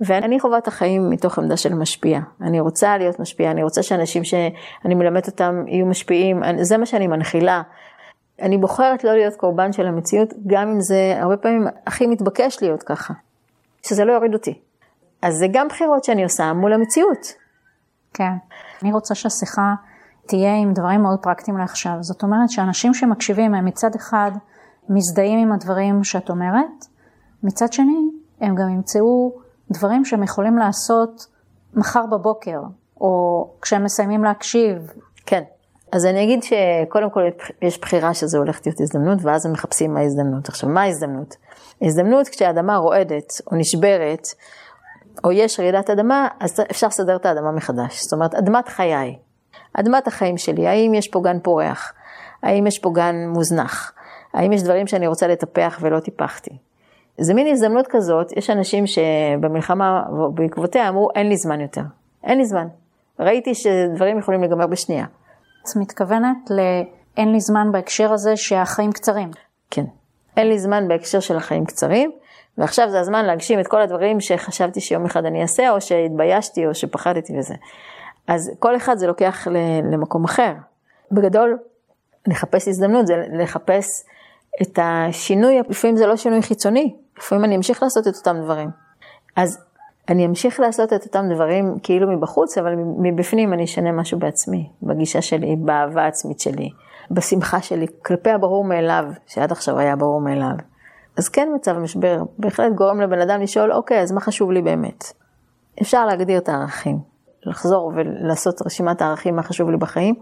[0.00, 2.20] ואני חווה את החיים מתוך עמדה של משפיע.
[2.40, 7.06] אני רוצה להיות משפיע, אני רוצה שאנשים שאני מלמדת אותם יהיו משפיעים, זה מה שאני
[7.06, 7.62] מנחילה.
[8.40, 12.82] אני בוחרת לא להיות קורבן של המציאות, גם אם זה הרבה פעמים הכי מתבקש להיות
[12.82, 13.14] ככה.
[13.86, 14.58] שזה לא יוריד אותי.
[15.22, 17.34] אז זה גם בחירות שאני עושה מול המציאות.
[18.14, 18.32] כן.
[18.82, 19.74] אני רוצה שהשיחה
[20.26, 21.92] תהיה עם דברים מאוד פרקטיים לעכשיו.
[22.00, 24.30] זאת אומרת שאנשים שמקשיבים הם מצד אחד
[24.88, 26.86] מזדהים עם הדברים שאת אומרת,
[27.42, 29.32] מצד שני הם גם ימצאו
[29.70, 31.26] דברים שהם יכולים לעשות
[31.74, 32.60] מחר בבוקר,
[33.00, 34.76] או כשהם מסיימים להקשיב.
[35.26, 35.42] כן.
[35.92, 37.20] אז אני אגיד שקודם כל
[37.62, 40.48] יש בחירה שזה הולך להיות הזדמנות, ואז הם מחפשים מה ההזדמנות.
[40.48, 41.36] עכשיו, מה ההזדמנות?
[41.82, 44.22] הזדמנות כשהאדמה רועדת או נשברת,
[45.24, 48.02] או יש רעידת אדמה, אז אפשר לסדר את האדמה מחדש.
[48.02, 49.16] זאת אומרת, אדמת חיי,
[49.74, 51.92] אדמת החיים שלי, האם יש פה גן פורח?
[52.42, 53.92] האם יש פה גן מוזנח?
[54.34, 56.58] האם יש דברים שאני רוצה לטפח ולא טיפחתי?
[57.18, 60.02] זה מין הזדמנות כזאת, יש אנשים שבמלחמה
[60.34, 61.82] בעקבותיה אמרו, אין לי זמן יותר.
[62.24, 62.66] אין לי זמן.
[63.20, 65.06] ראיתי שדברים יכולים להיגמר בשנייה.
[65.62, 66.60] את מתכוונת ל...
[67.16, 69.30] אין לי זמן בהקשר הזה שהחיים קצרים.
[69.70, 69.84] כן.
[70.36, 72.12] אין לי זמן בהקשר של החיים קצרים,
[72.58, 76.74] ועכשיו זה הזמן להגשים את כל הדברים שחשבתי שיום אחד אני אעשה, או שהתביישתי, או
[76.74, 77.54] שפחדתי וזה.
[78.26, 79.48] אז כל אחד זה לוקח
[79.92, 80.52] למקום אחר.
[81.12, 81.58] בגדול,
[82.26, 84.04] לחפש הזדמנות זה לחפש
[84.62, 88.70] את השינוי, לפעמים זה לא שינוי חיצוני, לפעמים אני אמשיך לעשות את אותם דברים.
[89.36, 89.58] אז
[90.08, 95.22] אני אמשיך לעשות את אותם דברים כאילו מבחוץ, אבל מבפנים אני אשנה משהו בעצמי, בגישה
[95.22, 96.68] שלי, באהבה העצמית שלי,
[97.10, 100.71] בשמחה שלי, כלפי הברור מאליו, שעד עכשיו היה ברור מאליו.
[101.16, 105.04] אז כן מצב המשבר בהחלט גורם לבן אדם לשאול, אוקיי, אז מה חשוב לי באמת?
[105.82, 106.98] אפשר להגדיר את הערכים,
[107.46, 110.14] לחזור ולעשות רשימת הערכים מה חשוב לי בחיים,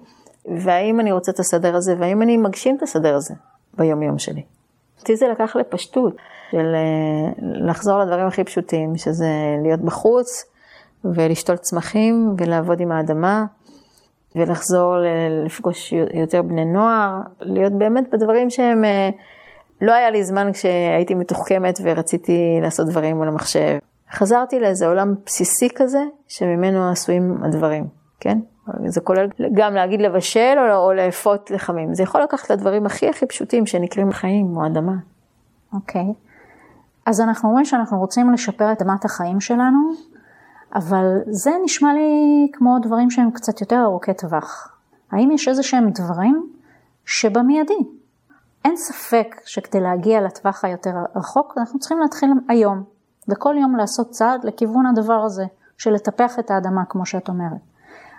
[0.58, 3.34] והאם אני רוצה את הסדר הזה, והאם אני מגשים את הסדר הזה
[3.74, 4.42] ביום יום שלי.
[5.00, 6.16] אותי זה לקח לפשטות,
[6.50, 9.28] של אה, לחזור לדברים הכי פשוטים, שזה
[9.62, 10.44] להיות בחוץ
[11.04, 13.44] ולשתול צמחים ולעבוד עם האדמה.
[14.36, 14.94] ולחזור
[15.44, 19.10] לפגוש יותר בני נוער, להיות באמת בדברים שהם, אה,
[19.80, 23.78] לא היה לי זמן כשהייתי מתוחכמת ורציתי לעשות דברים מול המחשב.
[24.12, 27.86] חזרתי לאיזה עולם בסיסי כזה, שממנו עשויים הדברים,
[28.20, 28.38] כן?
[28.86, 31.94] זה כולל גם להגיד לבשל או, או לאפות לחמים.
[31.94, 34.94] זה יכול לקחת לדברים הכי הכי פשוטים שנקראים חיים או אדמה.
[35.72, 36.02] אוקיי.
[36.02, 36.30] Okay.
[37.06, 39.92] אז אנחנו אומרים שאנחנו רוצים לשפר את אדמת החיים שלנו,
[40.74, 44.76] אבל זה נשמע לי כמו דברים שהם קצת יותר ארוכי טווח.
[45.12, 46.46] האם יש איזה שהם דברים
[47.04, 47.78] שבמיידי?
[48.64, 52.84] אין ספק שכדי להגיע לטווח היותר רחוק, אנחנו צריכים להתחיל היום,
[53.28, 55.44] וכל יום לעשות צעד לכיוון הדבר הזה,
[55.78, 57.60] של לטפח את האדמה, כמו שאת אומרת.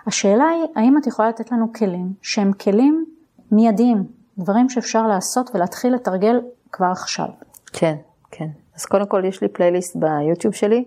[0.06, 3.04] השאלה היא, האם את יכולה לתת לנו כלים שהם כלים
[3.52, 4.04] מיידיים,
[4.38, 6.40] דברים שאפשר לעשות ולהתחיל לתרגל
[6.72, 7.26] כבר עכשיו?
[7.72, 7.96] כן,
[8.30, 8.48] כן.
[8.76, 10.84] אז קודם כל יש לי פלייליסט ביוטיוב שלי,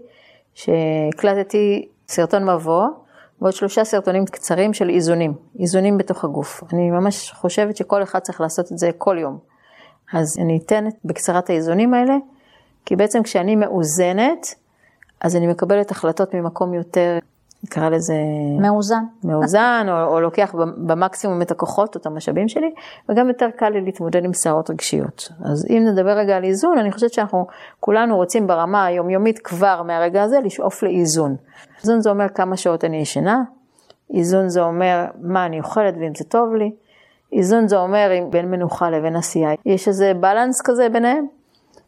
[0.54, 2.88] שהקלטתי סרטון מבוא,
[3.46, 6.64] ועוד שלושה סרטונים קצרים של איזונים, איזונים בתוך הגוף.
[6.74, 9.40] אני ממש חושבת שכל אחד צריך לעשות את זה כל יום.
[10.14, 12.16] אז אני אתן בקצרה את האיזונים האלה,
[12.86, 14.56] כי בעצם כשאני מאוזנת,
[15.22, 17.20] אז אני מקבלת החלטות ממקום יותר
[17.66, 18.16] נקרא לזה...
[18.62, 19.04] מאוזן.
[19.24, 22.74] מאוזן, או, או לוקח במקסימום את הכוחות או את המשאבים שלי,
[23.10, 25.30] וגם יותר קל לי להתמודד עם סערות רגשיות.
[25.46, 27.48] אז אם נדבר רגע על איזון, אני חושבת שאנחנו
[27.80, 31.36] כולנו רוצים ברמה היומיומית כבר מהרגע הזה לשאוף לאיזון.
[31.82, 33.44] איזון זה אומר כמה שעות אני ישנה,
[34.14, 36.72] איזון זה אומר מה אני אוכלת ואם זה טוב לי,
[37.34, 41.26] איזון זה אומר אם בין מנוחה לבין עשייה, יש איזה בלנס כזה ביניהם.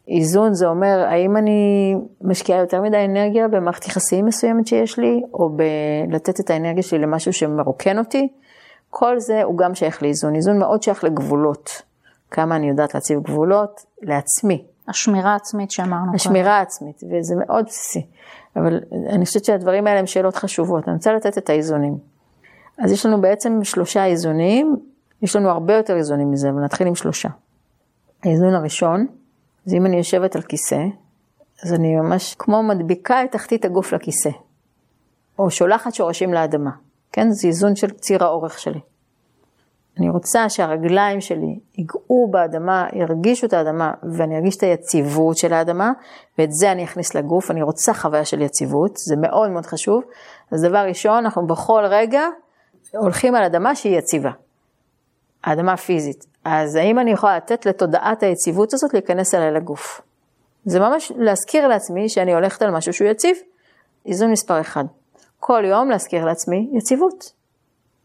[0.08, 5.50] איזון זה אומר, האם אני משקיעה יותר מדי אנרגיה במערכת יחסים מסוימת שיש לי, או
[6.08, 8.28] בלתת את האנרגיה שלי למשהו שמרוקן אותי?
[8.90, 10.34] כל זה הוא גם שייך לאיזון.
[10.34, 11.82] איזון מאוד שייך לגבולות.
[12.30, 14.64] כמה אני יודעת להציב גבולות לעצמי.
[14.88, 16.14] השמירה העצמית שאמרנו.
[16.14, 18.06] השמירה העצמית, וזה מאוד בסיסי.
[18.56, 20.88] אבל אני חושבת שהדברים האלה הם שאלות חשובות.
[20.88, 21.98] אני רוצה לתת את האיזונים.
[22.78, 24.76] אז יש לנו בעצם שלושה איזונים,
[25.22, 27.28] יש לנו הרבה יותר איזונים מזה, אבל נתחיל עם שלושה.
[28.24, 29.06] האיזון הראשון,
[29.68, 30.84] אז אם אני יושבת על כיסא,
[31.62, 34.30] אז אני ממש כמו מדביקה את תחתית הגוף לכיסא,
[35.38, 36.70] או שולחת שורשים לאדמה,
[37.12, 37.30] כן?
[37.30, 38.80] זה איזון של ציר האורך שלי.
[39.98, 45.92] אני רוצה שהרגליים שלי ייגעו באדמה, ירגישו את האדמה, ואני ארגיש את היציבות של האדמה,
[46.38, 50.02] ואת זה אני אכניס לגוף, אני רוצה חוויה של יציבות, זה מאוד מאוד חשוב.
[50.52, 52.22] אז דבר ראשון, אנחנו בכל רגע
[52.92, 54.30] הולכים על אדמה שהיא יציבה.
[55.44, 56.26] האדמה הפיזית.
[56.50, 60.00] אז האם אני יכולה לתת לתודעת היציבות הזאת להיכנס אליי לגוף?
[60.64, 63.36] זה ממש להזכיר לעצמי שאני הולכת על משהו שהוא יציב.
[64.06, 64.84] איזון מספר אחד.
[65.40, 67.32] כל יום להזכיר לעצמי יציבות.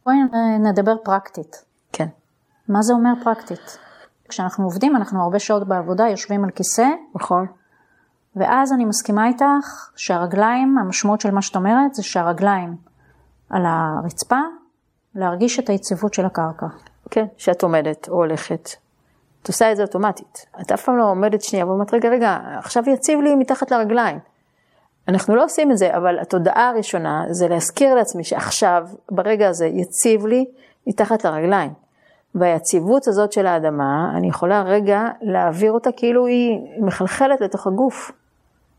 [0.06, 0.15] בואי
[0.60, 1.65] נדבר פרקטית.
[1.93, 2.08] כן.
[2.69, 3.77] מה זה אומר פרקטית?
[4.29, 6.88] כשאנחנו עובדים, אנחנו הרבה שעות בעבודה, יושבים על כיסא.
[7.15, 7.45] נכון.
[8.36, 12.75] ואז אני מסכימה איתך שהרגליים, המשמעות של מה שאת אומרת זה שהרגליים
[13.49, 14.39] על הרצפה,
[15.15, 16.65] להרגיש את היציבות של הקרקע.
[17.13, 18.69] כן, שאת עומדת או הולכת.
[19.41, 20.45] את עושה את זה אוטומטית.
[20.62, 24.19] את אף פעם לא עומדת שנייה ואומרת, רגע, רגע, עכשיו יציב לי מתחת לרגליים.
[25.08, 30.26] אנחנו לא עושים את זה, אבל התודעה הראשונה זה להזכיר לעצמי שעכשיו, ברגע הזה, יציב
[30.26, 30.45] לי
[30.88, 31.73] מתחת לרגליים.
[32.36, 38.12] והיציבות הזאת של האדמה, אני יכולה רגע להעביר אותה כאילו היא מחלחלת לתוך הגוף.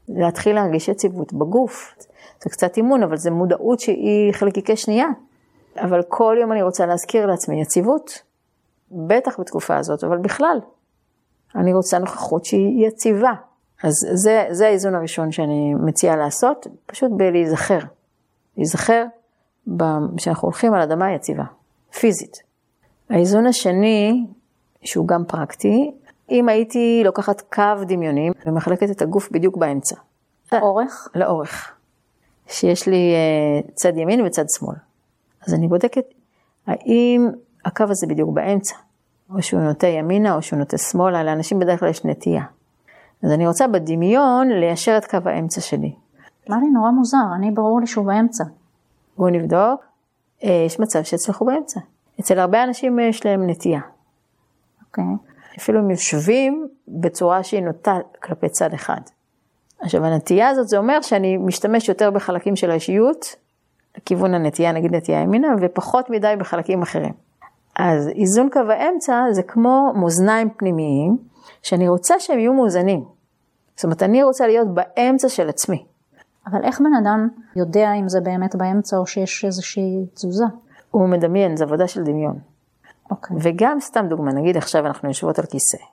[0.09, 1.95] להתחיל להרגיש יציבות בגוף.
[2.43, 5.07] זה קצת אימון, אבל זה מודעות שהיא חלקיקי שנייה.
[5.81, 8.23] אבל כל יום אני רוצה להזכיר לעצמי יציבות,
[9.07, 10.59] בטח בתקופה הזאת, אבל בכלל.
[11.55, 13.33] אני רוצה נוכחות שהיא יציבה.
[13.83, 17.79] אז זה, זה האיזון הראשון שאני מציעה לעשות, פשוט בלהיזכר.
[18.57, 19.05] להיזכר
[20.17, 21.45] שאנחנו הולכים על אדמה יציבה,
[22.01, 22.37] פיזית.
[23.11, 24.27] האיזון השני,
[24.83, 25.91] שהוא גם פרקטי,
[26.31, 29.97] אם הייתי לוקחת קו דמיוני ומחלקת את הגוף בדיוק באמצע.
[30.53, 31.09] לאורך?
[31.15, 31.75] לאורך.
[32.47, 34.77] שיש לי אה, צד ימין וצד שמאל.
[35.47, 36.05] אז אני בודקת
[36.67, 37.29] האם
[37.65, 38.75] הקו הזה בדיוק באמצע,
[39.35, 42.43] או שהוא נוטה ימינה או שהוא נוטה שמאלה, לאנשים בדרך כלל יש נטייה.
[43.23, 45.95] אז אני רוצה בדמיון ליישר את קו האמצע שלי.
[46.49, 48.45] מה לי נורא מוזר, אני ברור לי שהוא באמצע.
[49.17, 49.85] בואו נבדוק,
[50.45, 51.81] אה, יש מצב שאצלך הוא באמצע.
[52.21, 53.81] אצל הרבה אנשים יש להם נטייה.
[54.87, 55.05] אוקיי.
[55.05, 55.59] Okay.
[55.59, 59.01] אפילו הם יושבים בצורה שהיא נוטה כלפי צד אחד.
[59.81, 63.37] עכשיו הנטייה הזאת זה אומר שאני משתמש יותר בחלקים של האישיות
[63.97, 67.13] לכיוון הנטייה, נגיד נטייה ימינה, ופחות מדי בחלקים אחרים.
[67.77, 71.17] אז איזון קו האמצע זה כמו מאזניים פנימיים,
[71.63, 73.05] שאני רוצה שהם יהיו מאוזנים.
[73.77, 75.85] זאת אומרת, אני רוצה להיות באמצע של עצמי.
[76.47, 80.45] אבל איך בן אדם יודע אם זה באמת באמצע או שיש איזושהי תזוזה?
[80.91, 82.39] הוא מדמיין, זו עבודה של דמיון.
[83.11, 83.37] אוקיי.
[83.41, 85.85] וגם, סתם דוגמה, נגיד עכשיו אנחנו יושבות על כיסא.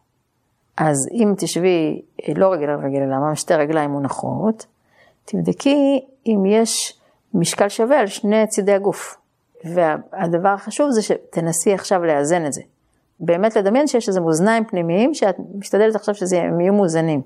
[0.77, 2.01] אז אם תשבי
[2.35, 4.65] לא רגל על רגל, אלא ממש שתי רגליים מונחות,
[5.25, 6.99] תבדקי אם יש
[7.33, 9.20] משקל שווה על שני צידי הגוף.
[9.65, 12.61] והדבר החשוב זה שתנסי עכשיו לאזן את זה.
[13.19, 17.21] באמת לדמיין שיש איזה מאזניים פנימיים שאת משתדלת עכשיו שהם יהיו מאוזנים.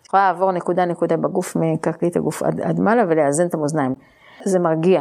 [0.00, 3.94] את יכולה לעבור נקודה נקודה בגוף מקרקעית הגוף עד, עד מעלה ולאזן את המאזניים.
[4.44, 5.00] זה מרגיע.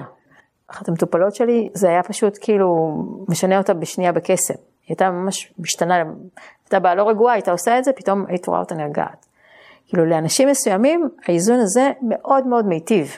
[0.67, 2.95] אחת המטופלות שלי, זה היה פשוט כאילו
[3.29, 4.53] משנה אותה בשנייה בקסם.
[4.53, 6.03] היא הייתה ממש משתנה,
[6.63, 9.25] הייתה באה לא רגועה, הייתה עושה את זה, פתאום היית רואה אותה נרגעת.
[9.88, 13.12] כאילו לאנשים מסוימים האיזון הזה מאוד מאוד מיטיב.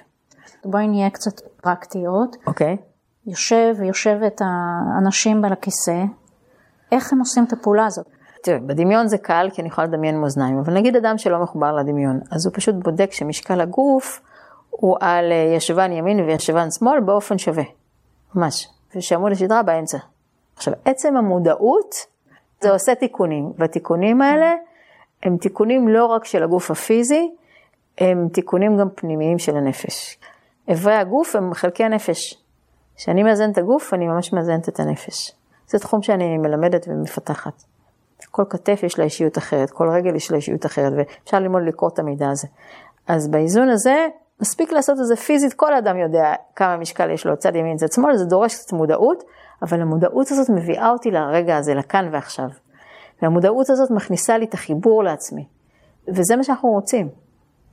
[0.66, 2.36] בואי נהיה קצת פרקטיות.
[2.48, 2.78] אוקיי.
[2.80, 2.91] Okay.
[3.28, 6.04] יושב ויושבת האנשים על הכיסא,
[6.92, 8.08] איך הם עושים את הפעולה הזאת?
[8.44, 12.20] תראה, בדמיון זה קל כי אני יכולה לדמיין מאזניים, אבל נגיד אדם שלא מחובר לדמיון,
[12.32, 14.22] אז הוא פשוט בודק שמשקל הגוף
[14.70, 17.64] הוא על אה, ישבן ימין וישבן שמאל באופן שווה,
[18.36, 19.98] ממש, ושעמוד השדרה באמצע.
[20.56, 21.96] עכשיו, עצם המודעות,
[22.62, 24.54] זה עושה תיקונים, והתיקונים האלה
[25.24, 27.32] הם תיקונים לא רק של הגוף הפיזי,
[27.98, 30.18] הם תיקונים גם פנימיים של הנפש.
[30.68, 32.38] איברי הגוף הם חלקי הנפש.
[33.02, 35.32] כשאני מאזנת את הגוף, אני ממש מאזנת את הנפש.
[35.68, 37.64] זה תחום שאני מלמדת ומפתחת.
[38.32, 41.90] כל כתף יש לה אישיות אחרת, כל רגל יש לה אישיות אחרת, ואפשר ללמוד לקרוא
[41.94, 42.48] את המידע הזה.
[43.08, 44.08] אז באיזון הזה,
[44.42, 47.92] מספיק לעשות את זה פיזית, כל אדם יודע כמה משקל יש לו, צד ימין, צד
[47.92, 49.24] שמאל, זה דורש קצת מודעות,
[49.62, 52.48] אבל המודעות הזאת מביאה אותי לרגע הזה, לכאן ועכשיו.
[53.22, 55.46] והמודעות הזאת מכניסה לי את החיבור לעצמי.
[56.08, 57.10] וזה מה שאנחנו רוצים.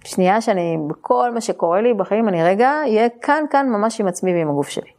[0.05, 4.35] שנייה שאני, בכל מה שקורה לי בחיים, אני רגע אהיה כאן, כאן ממש עם עצמי
[4.35, 4.98] ועם הגוף שלי.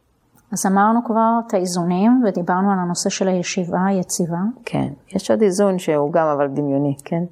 [0.52, 4.38] אז אמרנו כבר את האיזונים ודיברנו על הנושא של הישיבה היציבה.
[4.64, 7.22] כן, יש עוד איזון שהוא גם אבל דמיוני, כן?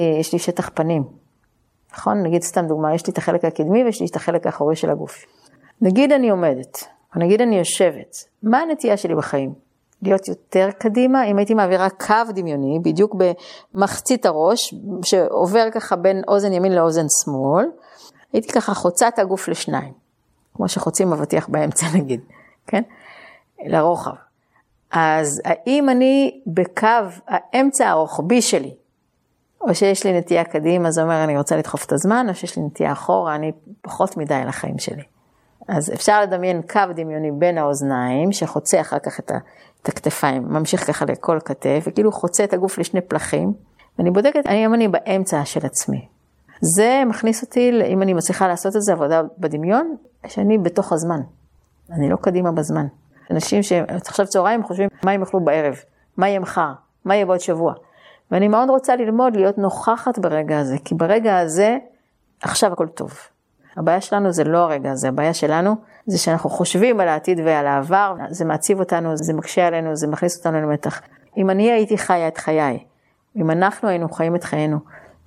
[0.00, 1.04] יש לי שטח פנים,
[1.92, 2.22] נכון?
[2.22, 5.24] נגיד סתם דוגמה, יש לי את החלק הקדמי ויש לי את החלק האחורי של הגוף.
[5.80, 6.84] נגיד אני עומדת,
[7.14, 9.54] או נגיד אני יושבת, מה הנטייה שלי בחיים?
[10.02, 13.16] להיות יותר קדימה, אם הייתי מעבירה קו דמיוני, בדיוק
[13.74, 17.66] במחצית הראש, שעובר ככה בין אוזן ימין לאוזן שמאל,
[18.32, 19.92] הייתי ככה חוצה את הגוף לשניים,
[20.54, 22.20] כמו שחוצים אבטיח באמצע נגיד.
[22.72, 22.82] כן?
[23.66, 24.14] לרוחב.
[24.90, 26.88] אז האם אני בקו
[27.26, 28.74] האמצע הרוחבי שלי,
[29.60, 32.62] או שיש לי נטייה קדימה, זה אומר אני רוצה לדחוף את הזמן, או שיש לי
[32.62, 35.02] נטייה אחורה, אני פחות מדי לחיים שלי.
[35.68, 39.30] אז אפשר לדמיין קו דמיוני בין האוזניים, שחוצה אחר כך את,
[39.88, 43.52] הכתפיים, ממשיך ככה לכל כתף, וכאילו חוצה את הגוף לשני פלחים,
[43.98, 46.08] ואני בודקת האם אני באמצע של עצמי.
[46.60, 51.20] זה מכניס אותי, אם אני מצליחה לעשות את זה, עבודה בדמיון, שאני בתוך הזמן.
[51.90, 52.86] אני לא קדימה בזמן.
[53.30, 55.74] אנשים שעכשיו צהריים חושבים מה הם יאכלו בערב,
[56.16, 56.72] מה יהיה מחר,
[57.04, 57.74] מה יהיה בעוד שבוע.
[58.30, 61.78] ואני מאוד רוצה ללמוד להיות נוכחת ברגע הזה, כי ברגע הזה,
[62.42, 63.12] עכשיו הכל טוב.
[63.76, 68.14] הבעיה שלנו זה לא הרגע הזה, הבעיה שלנו זה שאנחנו חושבים על העתיד ועל העבר,
[68.28, 71.00] זה מעציב אותנו, זה מקשה עלינו, זה מכניס אותנו למתח.
[71.36, 72.84] אם אני הייתי חיה את חיי,
[73.36, 74.78] אם אנחנו היינו חיים את חיינו,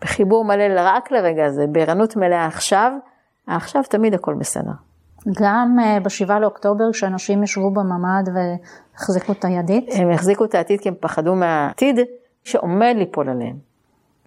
[0.01, 2.91] בחיבור מלא רק לרגע הזה, בערנות מלאה עכשיו,
[3.47, 4.71] עכשיו תמיד הכל בסדר.
[5.41, 9.89] גם uh, בשבעה לאוקטובר, כשאנשים ישבו בממ"ד והחזיקו את הידית?
[9.93, 11.99] הם החזיקו את העתיד כי הם פחדו מהעתיד
[12.43, 13.75] שעומד ליפול עליהם.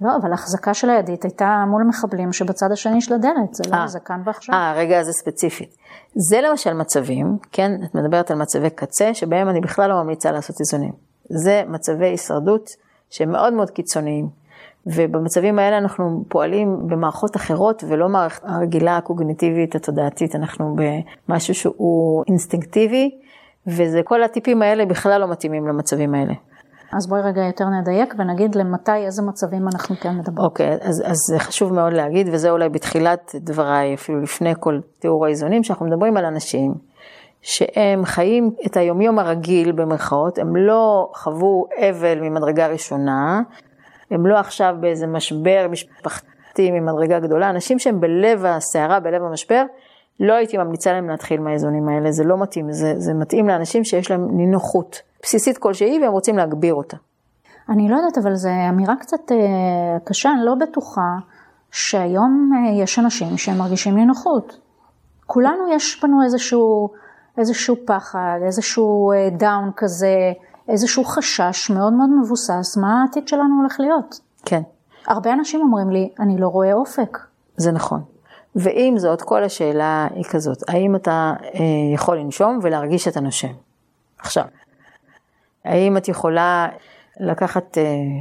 [0.01, 3.87] לא, אבל החזקה של הידית הייתה מול מחבלים שבצד השני של הדלת, זה לא, אה.
[3.87, 4.55] זה כאן ועכשיו.
[4.55, 5.77] אה, הרגע הזה ספציפית.
[6.15, 10.57] זה למשל מצבים, כן, את מדברת על מצבי קצה, שבהם אני בכלל לא ממליצה לעשות
[10.61, 10.93] איזונים.
[11.25, 12.71] זה מצבי הישרדות
[13.11, 14.29] שהם מאוד מאוד קיצוניים.
[14.87, 20.77] ובמצבים האלה אנחנו פועלים במערכות אחרות ולא מערכת הרגילה הקוגניטיבית התודעתית, אנחנו
[21.29, 23.11] במשהו שהוא אינסטינקטיבי,
[23.67, 26.35] וזה כל הטיפים האלה בכלל לא מתאימים למצבים האלה.
[26.97, 30.39] אז בואי רגע יותר נדייק ונגיד למתי, איזה מצבים אנחנו כן מדברים.
[30.39, 34.81] אוקיי, okay, אז, אז זה חשוב מאוד להגיד, וזה אולי בתחילת דבריי, אפילו לפני כל
[34.99, 36.75] תיאור האיזונים, שאנחנו מדברים על אנשים
[37.43, 43.41] שהם חיים את היומיום הרגיל במרכאות, הם לא חוו אבל ממדרגה ראשונה,
[44.11, 49.65] הם לא עכשיו באיזה משבר משפחתי ממדרגה גדולה, אנשים שהם בלב הסערה, בלב המשבר,
[50.21, 54.11] לא הייתי ממליצה להם להתחיל מהאיזונים האלה, זה לא מתאים, זה, זה מתאים לאנשים שיש
[54.11, 56.97] להם נינוחות בסיסית כלשהי והם רוצים להגביר אותה.
[57.69, 59.37] אני לא יודעת, אבל זו אמירה קצת אה,
[60.05, 61.17] קשה, אני לא בטוחה
[61.71, 64.59] שהיום אה, יש אנשים שהם מרגישים נינוחות.
[65.27, 66.89] כולנו יש בנו איזשהו,
[67.39, 70.33] איזשהו פחד, איזשהו דאון אה, כזה,
[70.69, 74.21] איזשהו חשש מאוד מאוד מבוסס, מה העתיד שלנו הולך להיות.
[74.45, 74.63] כן.
[75.07, 77.19] הרבה אנשים אומרים לי, אני לא רואה אופק.
[77.57, 78.03] זה נכון.
[78.55, 81.61] ועם זאת, כל השאלה היא כזאת, האם אתה אה,
[81.95, 83.53] יכול לנשום ולהרגיש שאתה נושם?
[84.19, 84.45] עכשיו,
[85.65, 86.69] האם את יכולה
[87.21, 87.79] לקחת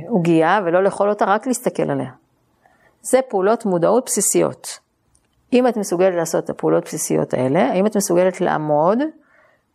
[0.08, 2.12] עוגייה אה, ולא לאכול אותה, רק להסתכל עליה?
[3.02, 4.80] זה פעולות מודעות בסיסיות.
[5.54, 9.00] אם את מסוגלת לעשות את הפעולות הבסיסיות האלה, האם את מסוגלת לעמוד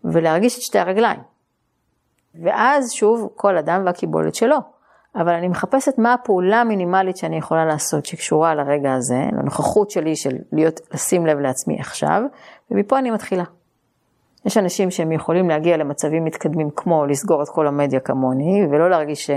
[0.05, 1.32] ולהרגיש את שתי הרגליים?
[2.43, 4.57] ואז שוב, כל אדם והקיבולת שלו.
[5.17, 10.37] אבל אני מחפשת מה הפעולה המינימלית שאני יכולה לעשות שקשורה לרגע הזה, לנוכחות שלי של
[10.53, 12.23] להיות, לשים לב לעצמי עכשיו,
[12.71, 13.45] ומפה אני מתחילה.
[14.45, 19.31] יש אנשים שהם יכולים להגיע למצבים מתקדמים כמו לסגור את כל המדיה כמוני, ולא להרגיש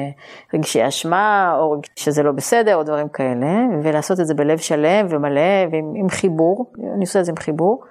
[0.53, 3.53] רגשי אשמה, או שזה לא בסדר, או דברים כאלה,
[3.83, 7.83] ולעשות את זה בלב שלם ומלא, ועם חיבור, אני עושה את זה עם חיבור.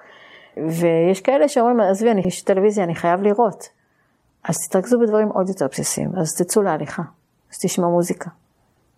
[0.57, 3.69] ויש כאלה שאומרים, עזבי, יש טלוויזיה, אני חייב לראות.
[4.49, 7.03] אז תתרכזו בדברים עוד יותר בסיסיים, אז תצאו להליכה,
[7.51, 8.29] אז תשמעו מוזיקה.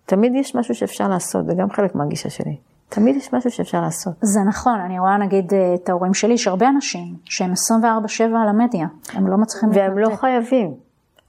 [0.06, 2.58] תמיד יש משהו שאפשר לעשות, זה גם חלק מהגישה שלי.
[2.90, 4.14] תמיד יש משהו שאפשר לעשות.
[4.22, 8.50] זה נכון, אני רואה נגיד אה, את ההורים שלי, יש הרבה אנשים שהם 24-7 על
[8.50, 10.74] המדיה, הם לא מצליחים והם לא חייבים.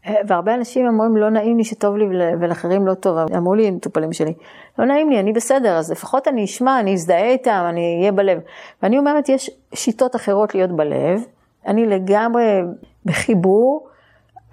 [0.07, 2.05] אה, והרבה אנשים אומרים, לא נעים לי שטוב לי
[2.41, 3.19] ולאחרים לא טוב.
[3.37, 4.35] אמרו לי, מטופלים שלי,
[4.79, 8.39] לא נעים לי, אני בסדר, אז לפחות אני אשמע, אני אזדהה איתם, אני אהיה בלב.
[8.83, 11.21] ואני אומרת, יש שיטות אחרות להיות בלב,
[11.67, 12.61] אני לגמרי
[13.05, 13.89] בחיבור,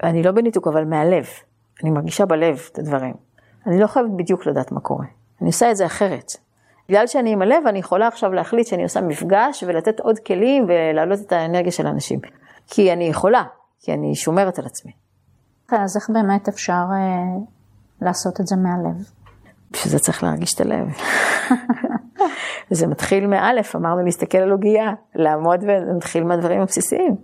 [0.02, 1.26] אני לא בניתוק, אבל מהלב.
[1.82, 3.14] אני מרגישה בלב את הדברים.
[3.66, 5.06] אני לא חייבת בדיוק לדעת מה קורה.
[5.40, 6.32] אני עושה את זה אחרת.
[6.88, 11.20] בגלל שאני עם הלב, אני יכולה עכשיו להחליט שאני עושה מפגש ולתת עוד כלים ולהעלות
[11.20, 12.20] את האנרגיה של האנשים.
[12.66, 13.42] כי אני יכולה,
[13.80, 14.92] כי אני שומרת על עצמי.
[15.72, 17.38] אז איך באמת אפשר אה,
[18.02, 18.96] לעשות את זה מהלב?
[19.70, 20.88] בשביל זה צריך להרגיש את הלב.
[22.70, 25.64] זה מתחיל מאלף, אמרנו להסתכל על עוגייה, לעמוד
[25.96, 27.16] מתחיל מהדברים הבסיסיים.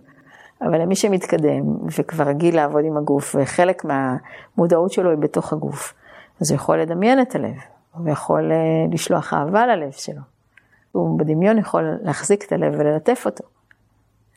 [0.67, 5.95] אבל למי שמתקדם וכבר רגיל לעבוד עם הגוף, וחלק מהמודעות שלו היא בתוך הגוף,
[6.41, 7.57] אז הוא יכול לדמיין את הלב,
[7.95, 8.57] הוא יכול אה,
[8.93, 10.21] לשלוח אהבה ללב שלו.
[10.93, 13.45] הוא בדמיון יכול להחזיק את הלב וללטף אותו.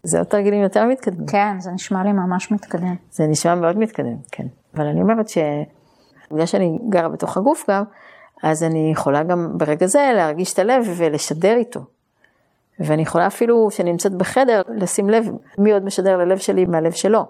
[0.03, 1.27] זה עוד תרגילים יותר מתקדמים.
[1.27, 2.95] כן, זה נשמע לי ממש מתקדם.
[3.11, 4.45] זה נשמע מאוד מתקדם, כן.
[4.75, 7.83] אבל אני אומרת שבגלל שאני גרה בתוך הגוף גם,
[8.43, 11.79] אז אני יכולה גם ברגע זה להרגיש את הלב ולשדר איתו.
[12.79, 15.25] ואני יכולה אפילו, כשאני נמצאת בחדר, לשים לב
[15.57, 17.25] מי עוד משדר ללב שלי מהלב שלו.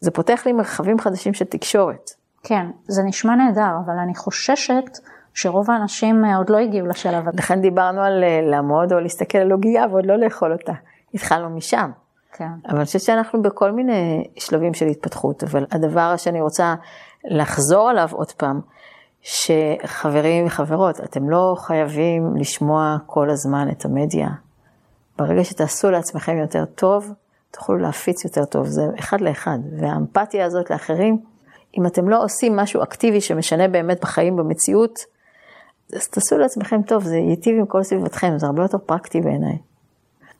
[0.00, 2.10] זה פותח לי מרחבים חדשים של תקשורת.
[2.42, 4.98] כן, זה נשמע נהדר, אבל אני חוששת
[5.34, 7.38] שרוב האנשים אה, עוד לא הגיעו לשלב הזה.
[7.38, 10.72] לכן דיברנו על אה, לעמוד או להסתכל על עוגייה ועוד לא לאכול אותה.
[11.14, 11.90] התחלנו משם.
[12.32, 12.48] כן.
[12.68, 16.74] אבל אני חושבת שאנחנו בכל מיני שלבים של התפתחות, אבל הדבר שאני רוצה
[17.24, 18.60] לחזור עליו עוד פעם,
[19.22, 24.28] שחברים וחברות, אתם לא חייבים לשמוע כל הזמן את המדיה.
[25.20, 27.12] ברגע שתעשו לעצמכם יותר טוב,
[27.50, 29.58] תוכלו להפיץ יותר טוב, זה אחד לאחד.
[29.80, 31.18] והאמפתיה הזאת לאחרים,
[31.78, 34.98] אם אתם לא עושים משהו אקטיבי שמשנה באמת בחיים, במציאות,
[35.96, 39.58] אז תעשו לעצמכם טוב, זה ייטיב עם כל סביבתכם, זה הרבה יותר פרקטי בעיניי.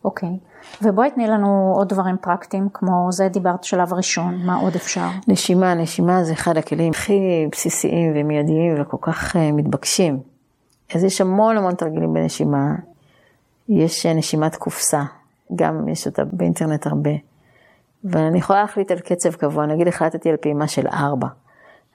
[0.05, 0.85] אוקיי, okay.
[0.85, 5.07] ובואי תני לנו עוד דברים פרקטיים, כמו זה דיברת שלב ראשון, מה עוד אפשר?
[5.29, 10.21] נשימה, נשימה זה אחד הכלים הכי בסיסיים ומיידיים וכל כך uh, מתבקשים.
[10.95, 12.75] אז יש המון המון תרגילים בנשימה.
[13.71, 15.03] יש נשימת קופסה,
[15.55, 17.11] גם יש אותה באינטרנט הרבה.
[18.05, 21.27] ואני יכולה להחליט על קצב קבוע, נגיד החלטתי על פעימה של ארבע.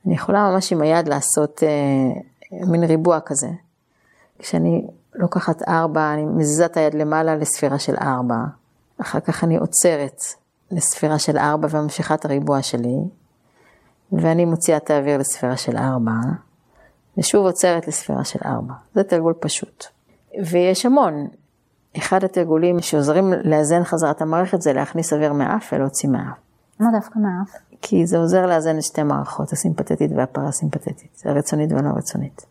[0.05, 3.47] אני יכולה ממש עם היד לעשות uh, מין ריבוע כזה.
[4.39, 8.35] כשאני לוקחת ארבע, אני מזיזה את היד למעלה לספירה של ארבע,
[9.01, 10.21] אחר כך אני עוצרת
[10.71, 12.97] לספירה של ארבע וממשיכה את הריבוע שלי,
[14.11, 16.11] ואני מוציאה את האוויר לספירה של ארבע,
[17.17, 18.73] ושוב עוצרת לספירה של ארבע.
[18.93, 19.85] זה תרגול פשוט.
[20.45, 21.27] ויש המון.
[21.97, 26.37] אחד התרגולים שעוזרים לאזן חזרת המערכת זה להכניס אוויר מהאף ולהוציא מהאף.
[26.79, 27.49] מה דווקא מהאף?
[27.81, 32.45] כי זה עוזר לאזן את שתי מערכות, הסימפתטית והפרסימפתטית, הרצונית והלא רצונית.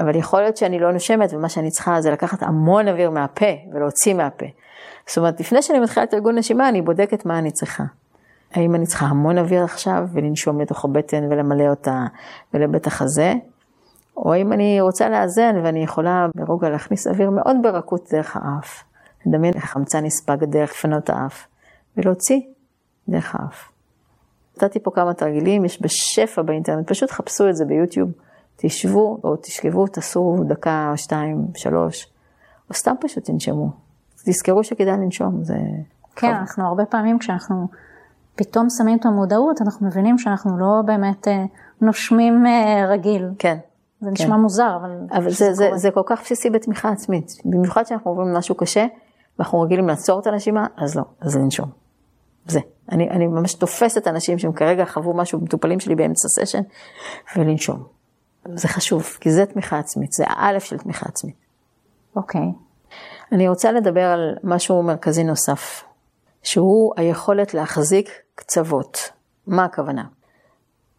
[0.00, 4.14] אבל יכול להיות שאני לא נושמת ומה שאני צריכה זה לקחת המון אוויר מהפה ולהוציא
[4.14, 4.46] מהפה.
[5.08, 7.84] זאת אומרת, לפני שאני מתחילה את ארגון נשימה, אני בודקת מה אני צריכה.
[8.52, 12.06] האם אני צריכה המון אוויר עכשיו ולנשום לתוך הבטן ולמלא אותה
[12.54, 13.34] ולבית החזה,
[14.16, 18.84] או האם אני רוצה לאזן ואני יכולה ברוגע להכניס אוויר מאוד ברכות דרך האף.
[19.26, 21.46] לדמיין איך החמצן נספג דרך פנות האף,
[21.96, 22.40] ולהוציא
[23.08, 23.70] דרך האף.
[24.56, 28.10] נתתי פה כמה תרגילים, יש בשפע באינטרנט, פשוט חפשו את זה ביוטיוב.
[28.56, 32.12] תשבו או תשכבו, תעשו דקה, שתיים, שלוש,
[32.68, 33.70] או סתם פשוט תנשמו.
[34.26, 35.54] תזכרו שכדאי לנשום, זה...
[36.16, 36.38] כן, חב...
[36.40, 37.68] אנחנו הרבה פעמים כשאנחנו
[38.36, 41.44] פתאום שמים את המודעות, אנחנו מבינים שאנחנו לא באמת אה,
[41.80, 43.28] נושמים אה, רגיל.
[43.38, 43.56] כן.
[44.00, 44.40] זה נשמע כן.
[44.40, 44.90] מוזר, אבל...
[45.12, 47.32] אבל זה, זה, זה כל כך בסיסי בתמיכה עצמית.
[47.44, 48.86] במיוחד כשאנחנו עוברים משהו קשה,
[49.38, 51.70] ואנחנו רגילים לעצור את הנשימה, אז לא, אז לנשום.
[52.46, 52.60] זה.
[52.92, 56.62] אני, אני ממש תופסת אנשים שהם כרגע חוו משהו, מטופלים שלי באמצע סשן,
[57.36, 57.82] ולנשום.
[58.54, 61.36] זה חשוב, כי זה תמיכה עצמית, זה האלף של תמיכה עצמית.
[62.16, 62.40] אוקיי.
[62.40, 62.94] Okay.
[63.32, 65.84] אני רוצה לדבר על משהו מרכזי נוסף,
[66.42, 68.98] שהוא היכולת להחזיק קצוות.
[69.46, 70.04] מה הכוונה?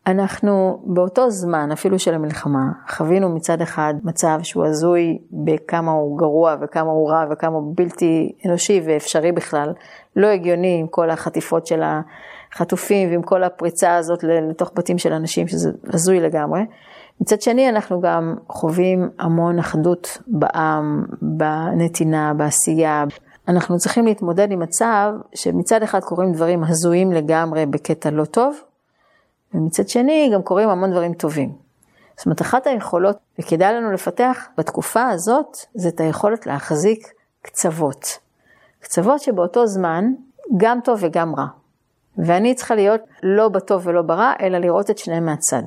[0.08, 6.56] אנחנו באותו זמן, אפילו של המלחמה, חווינו מצד אחד מצב שהוא הזוי בכמה הוא גרוע
[6.62, 9.74] וכמה הוא רע וכמה הוא בלתי אנושי ואפשרי בכלל,
[10.16, 15.48] לא הגיוני עם כל החטיפות של החטופים ועם כל הפריצה הזאת לתוך בתים של אנשים,
[15.48, 16.62] שזה הזוי לגמרי.
[17.22, 23.04] מצד שני, אנחנו גם חווים המון אחדות בעם, בנתינה, בעשייה.
[23.48, 28.56] אנחנו צריכים להתמודד עם מצב שמצד אחד קורים דברים הזויים לגמרי בקטע לא טוב,
[29.56, 31.54] ומצד שני גם קורים המון דברים טובים.
[32.18, 38.20] זאת אומרת, אחת היכולות, וכדאי לנו לפתח בתקופה הזאת, זה את היכולת להחזיק קצוות.
[38.80, 40.06] קצוות שבאותו זמן,
[40.58, 41.46] גם טוב וגם רע.
[42.18, 45.64] ואני צריכה להיות לא בטוב ולא ברע, אלא לראות את שניהם מהצד.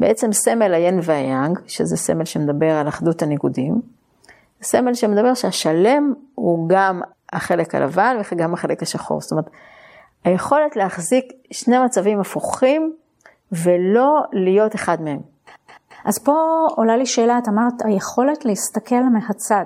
[0.00, 3.80] בעצם סמל היין והיאנג, שזה סמל שמדבר על אחדות הניגודים,
[4.62, 7.00] סמל שמדבר שהשלם הוא גם
[7.32, 9.20] החלק הלבן וגם החלק השחור.
[9.20, 9.50] זאת אומרת,
[10.24, 12.92] היכולת להחזיק שני מצבים הפוכים
[13.52, 15.20] ולא להיות אחד מהם.
[16.04, 19.64] אז פה עולה לי שאלה, את אמרת, היכולת להסתכל מהצד.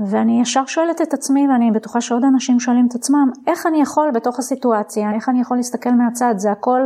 [0.00, 4.10] ואני ישר שואלת את עצמי, ואני בטוחה שעוד אנשים שואלים את עצמם, איך אני יכול
[4.14, 6.80] בתוך הסיטואציה, איך אני יכול להסתכל מהצד, זה הכל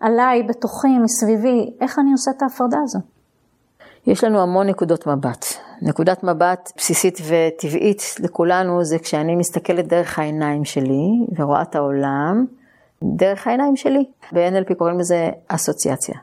[0.00, 3.02] עליי, בתוכי, מסביבי, איך אני עושה את ההפרדה הזאת?
[4.06, 5.44] יש לנו המון נקודות מבט.
[5.82, 12.46] נקודת מבט בסיסית וטבעית לכולנו זה כשאני מסתכלת דרך העיניים שלי ורואה את העולם
[13.02, 14.04] דרך העיניים שלי.
[14.32, 16.14] ב-NLP קוראים לזה אסוציאציה.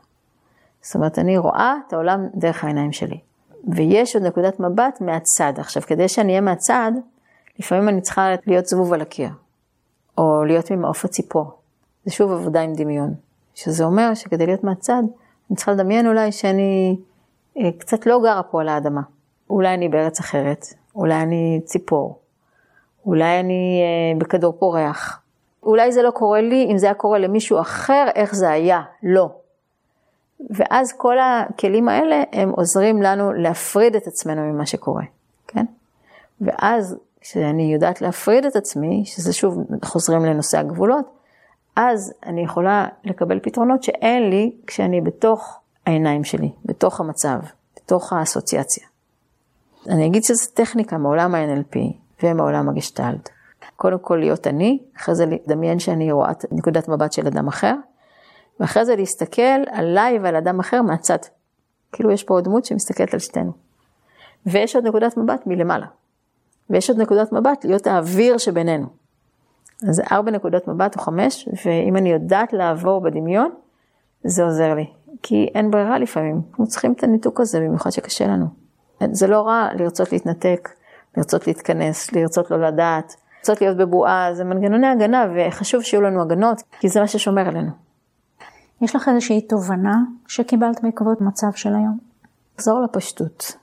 [0.82, 3.20] זאת אומרת, אני רואה את העולם דרך העיניים שלי.
[3.68, 5.54] ויש עוד נקודת מבט מהצד.
[5.58, 6.92] עכשיו, כדי שאני אהיה מהצד,
[7.60, 9.30] לפעמים אני צריכה להיות זבוב על הקיר,
[10.18, 11.52] או להיות ממעוף הציפור.
[12.06, 13.14] זה שוב עבודה עם דמיון.
[13.56, 15.04] שזה אומר שכדי להיות מהצד,
[15.50, 16.98] אני צריכה לדמיין אולי שאני
[17.80, 19.01] קצת לא גרה פה על האדמה.
[19.49, 22.20] אולי אני בארץ אחרת, אולי אני ציפור,
[23.05, 25.22] אולי אני אה, בכדור פורח.
[25.64, 28.82] אולי זה לא קורה לי, אם זה היה קורה למישהו אחר, איך זה היה?
[29.03, 29.30] לא.
[30.49, 35.03] ואז כל הכלים האלה, הם עוזרים לנו להפריד את עצמנו ממה שקורה,
[35.47, 35.66] כן?
[36.41, 41.05] ואז כשאני יודעת להפריד את עצמי, שזה שוב, חוזרים לנושא הגבולות,
[41.76, 45.60] אז אני יכולה לקבל פתרונות שאין לי כשאני בתוך
[45.90, 47.40] העיניים שלי, בתוך המצב,
[47.76, 48.88] בתוך האסוציאציה.
[49.88, 51.78] אני אגיד שזו טכניקה מעולם ה-NLP
[52.24, 53.30] ומעולם הגשטלט.
[53.76, 57.74] קודם כל להיות אני, אחרי זה לדמיין שאני רואה את נקודת מבט של אדם אחר,
[58.60, 61.18] ואחרי זה להסתכל עליי ועל אדם אחר מהצד.
[61.92, 63.52] כאילו יש פה עוד דמות שמסתכלת על שתינו.
[64.46, 65.86] ויש עוד נקודת מבט מלמעלה.
[66.70, 68.88] ויש עוד נקודת מבט להיות האוויר שבינינו.
[69.90, 73.52] אז ארבע נקודות מבט או חמש, ואם אני יודעת לעבור בדמיון,
[74.24, 74.86] זה עוזר לי.
[75.22, 78.45] כי אין ברירה לפעמים, אנחנו צריכים את הניתוק הזה, במיוחד שקשה לנו.
[79.12, 80.70] זה לא רע לרצות להתנתק,
[81.18, 86.62] לרצות להתכנס, לרצות לא לדעת, לרצות להיות בבועה, זה מנגנוני הגנה, וחשוב שיהיו לנו הגנות,
[86.80, 87.72] כי זה מה ששומר עלינו.
[88.82, 89.97] יש לך איזושהי תובנה
[90.28, 91.97] שקיבלת בעקבות מצב של היום?
[92.55, 93.57] לחזור לפשטות.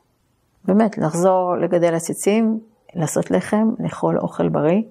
[0.65, 2.61] באמת, לחזור לגדל עציצים,
[2.95, 4.83] לעשות לחם, לאכול אוכל בריא,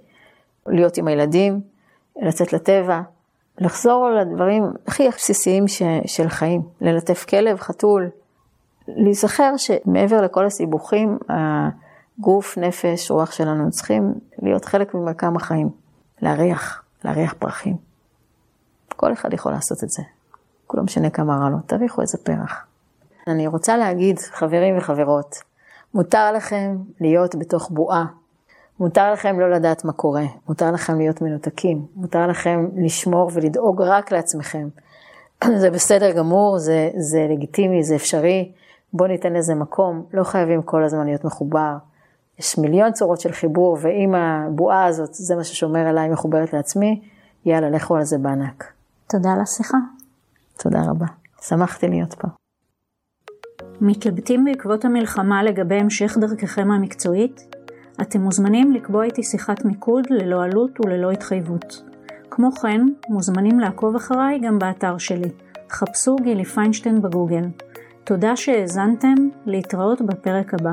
[0.68, 1.62] להיות עם הילדים,
[2.22, 3.02] לצאת לטבע,
[3.58, 8.10] לחזור לדברים הכי בסיסיים ש, של חיים, ללטף כלב, חתול,
[8.88, 15.70] להיזכר שמעבר לכל הסיבוכים, הגוף, נפש, רוח שלנו צריכים להיות חלק ממרקם החיים,
[16.22, 17.76] להריח, להריח פרחים.
[18.96, 20.04] כל אחד יכול לעשות את זה.
[20.74, 22.66] לא משנה כמה רע לו, תריחו איזה פרח.
[23.28, 25.36] אני רוצה להגיד, חברים וחברות,
[25.94, 28.06] מותר לכם להיות בתוך בועה.
[28.80, 34.12] מותר לכם לא לדעת מה קורה, מותר לכם להיות מנותקים, מותר לכם לשמור ולדאוג רק
[34.12, 34.68] לעצמכם.
[35.62, 38.52] זה בסדר גמור, זה, זה לגיטימי, זה אפשרי,
[38.94, 41.78] בואו ניתן לזה מקום, לא חייבים כל הזמן להיות מחובר.
[42.40, 47.02] יש מיליון צורות של חיבור, ואם הבועה הזאת, זה מה ששומר עליי מחוברת לעצמי,
[47.46, 48.74] יאללה, לכו על זה בענק.
[49.08, 49.78] תודה על השיחה.
[50.60, 51.06] תודה רבה,
[51.42, 52.28] שמחתי להיות פה.
[53.82, 57.55] מתלבטים בעקבות המלחמה לגבי המשך דרככם המקצועית?
[58.02, 61.84] אתם מוזמנים לקבוע איתי שיחת מיקוד ללא עלות וללא התחייבות.
[62.32, 65.30] כמו כן, מוזמנים לעקוב אחריי גם באתר שלי.
[65.70, 67.44] חפשו גילי פיינשטיין בגוגל.
[68.04, 69.16] תודה שהאזנתם,
[69.46, 70.72] להתראות בפרק הבא.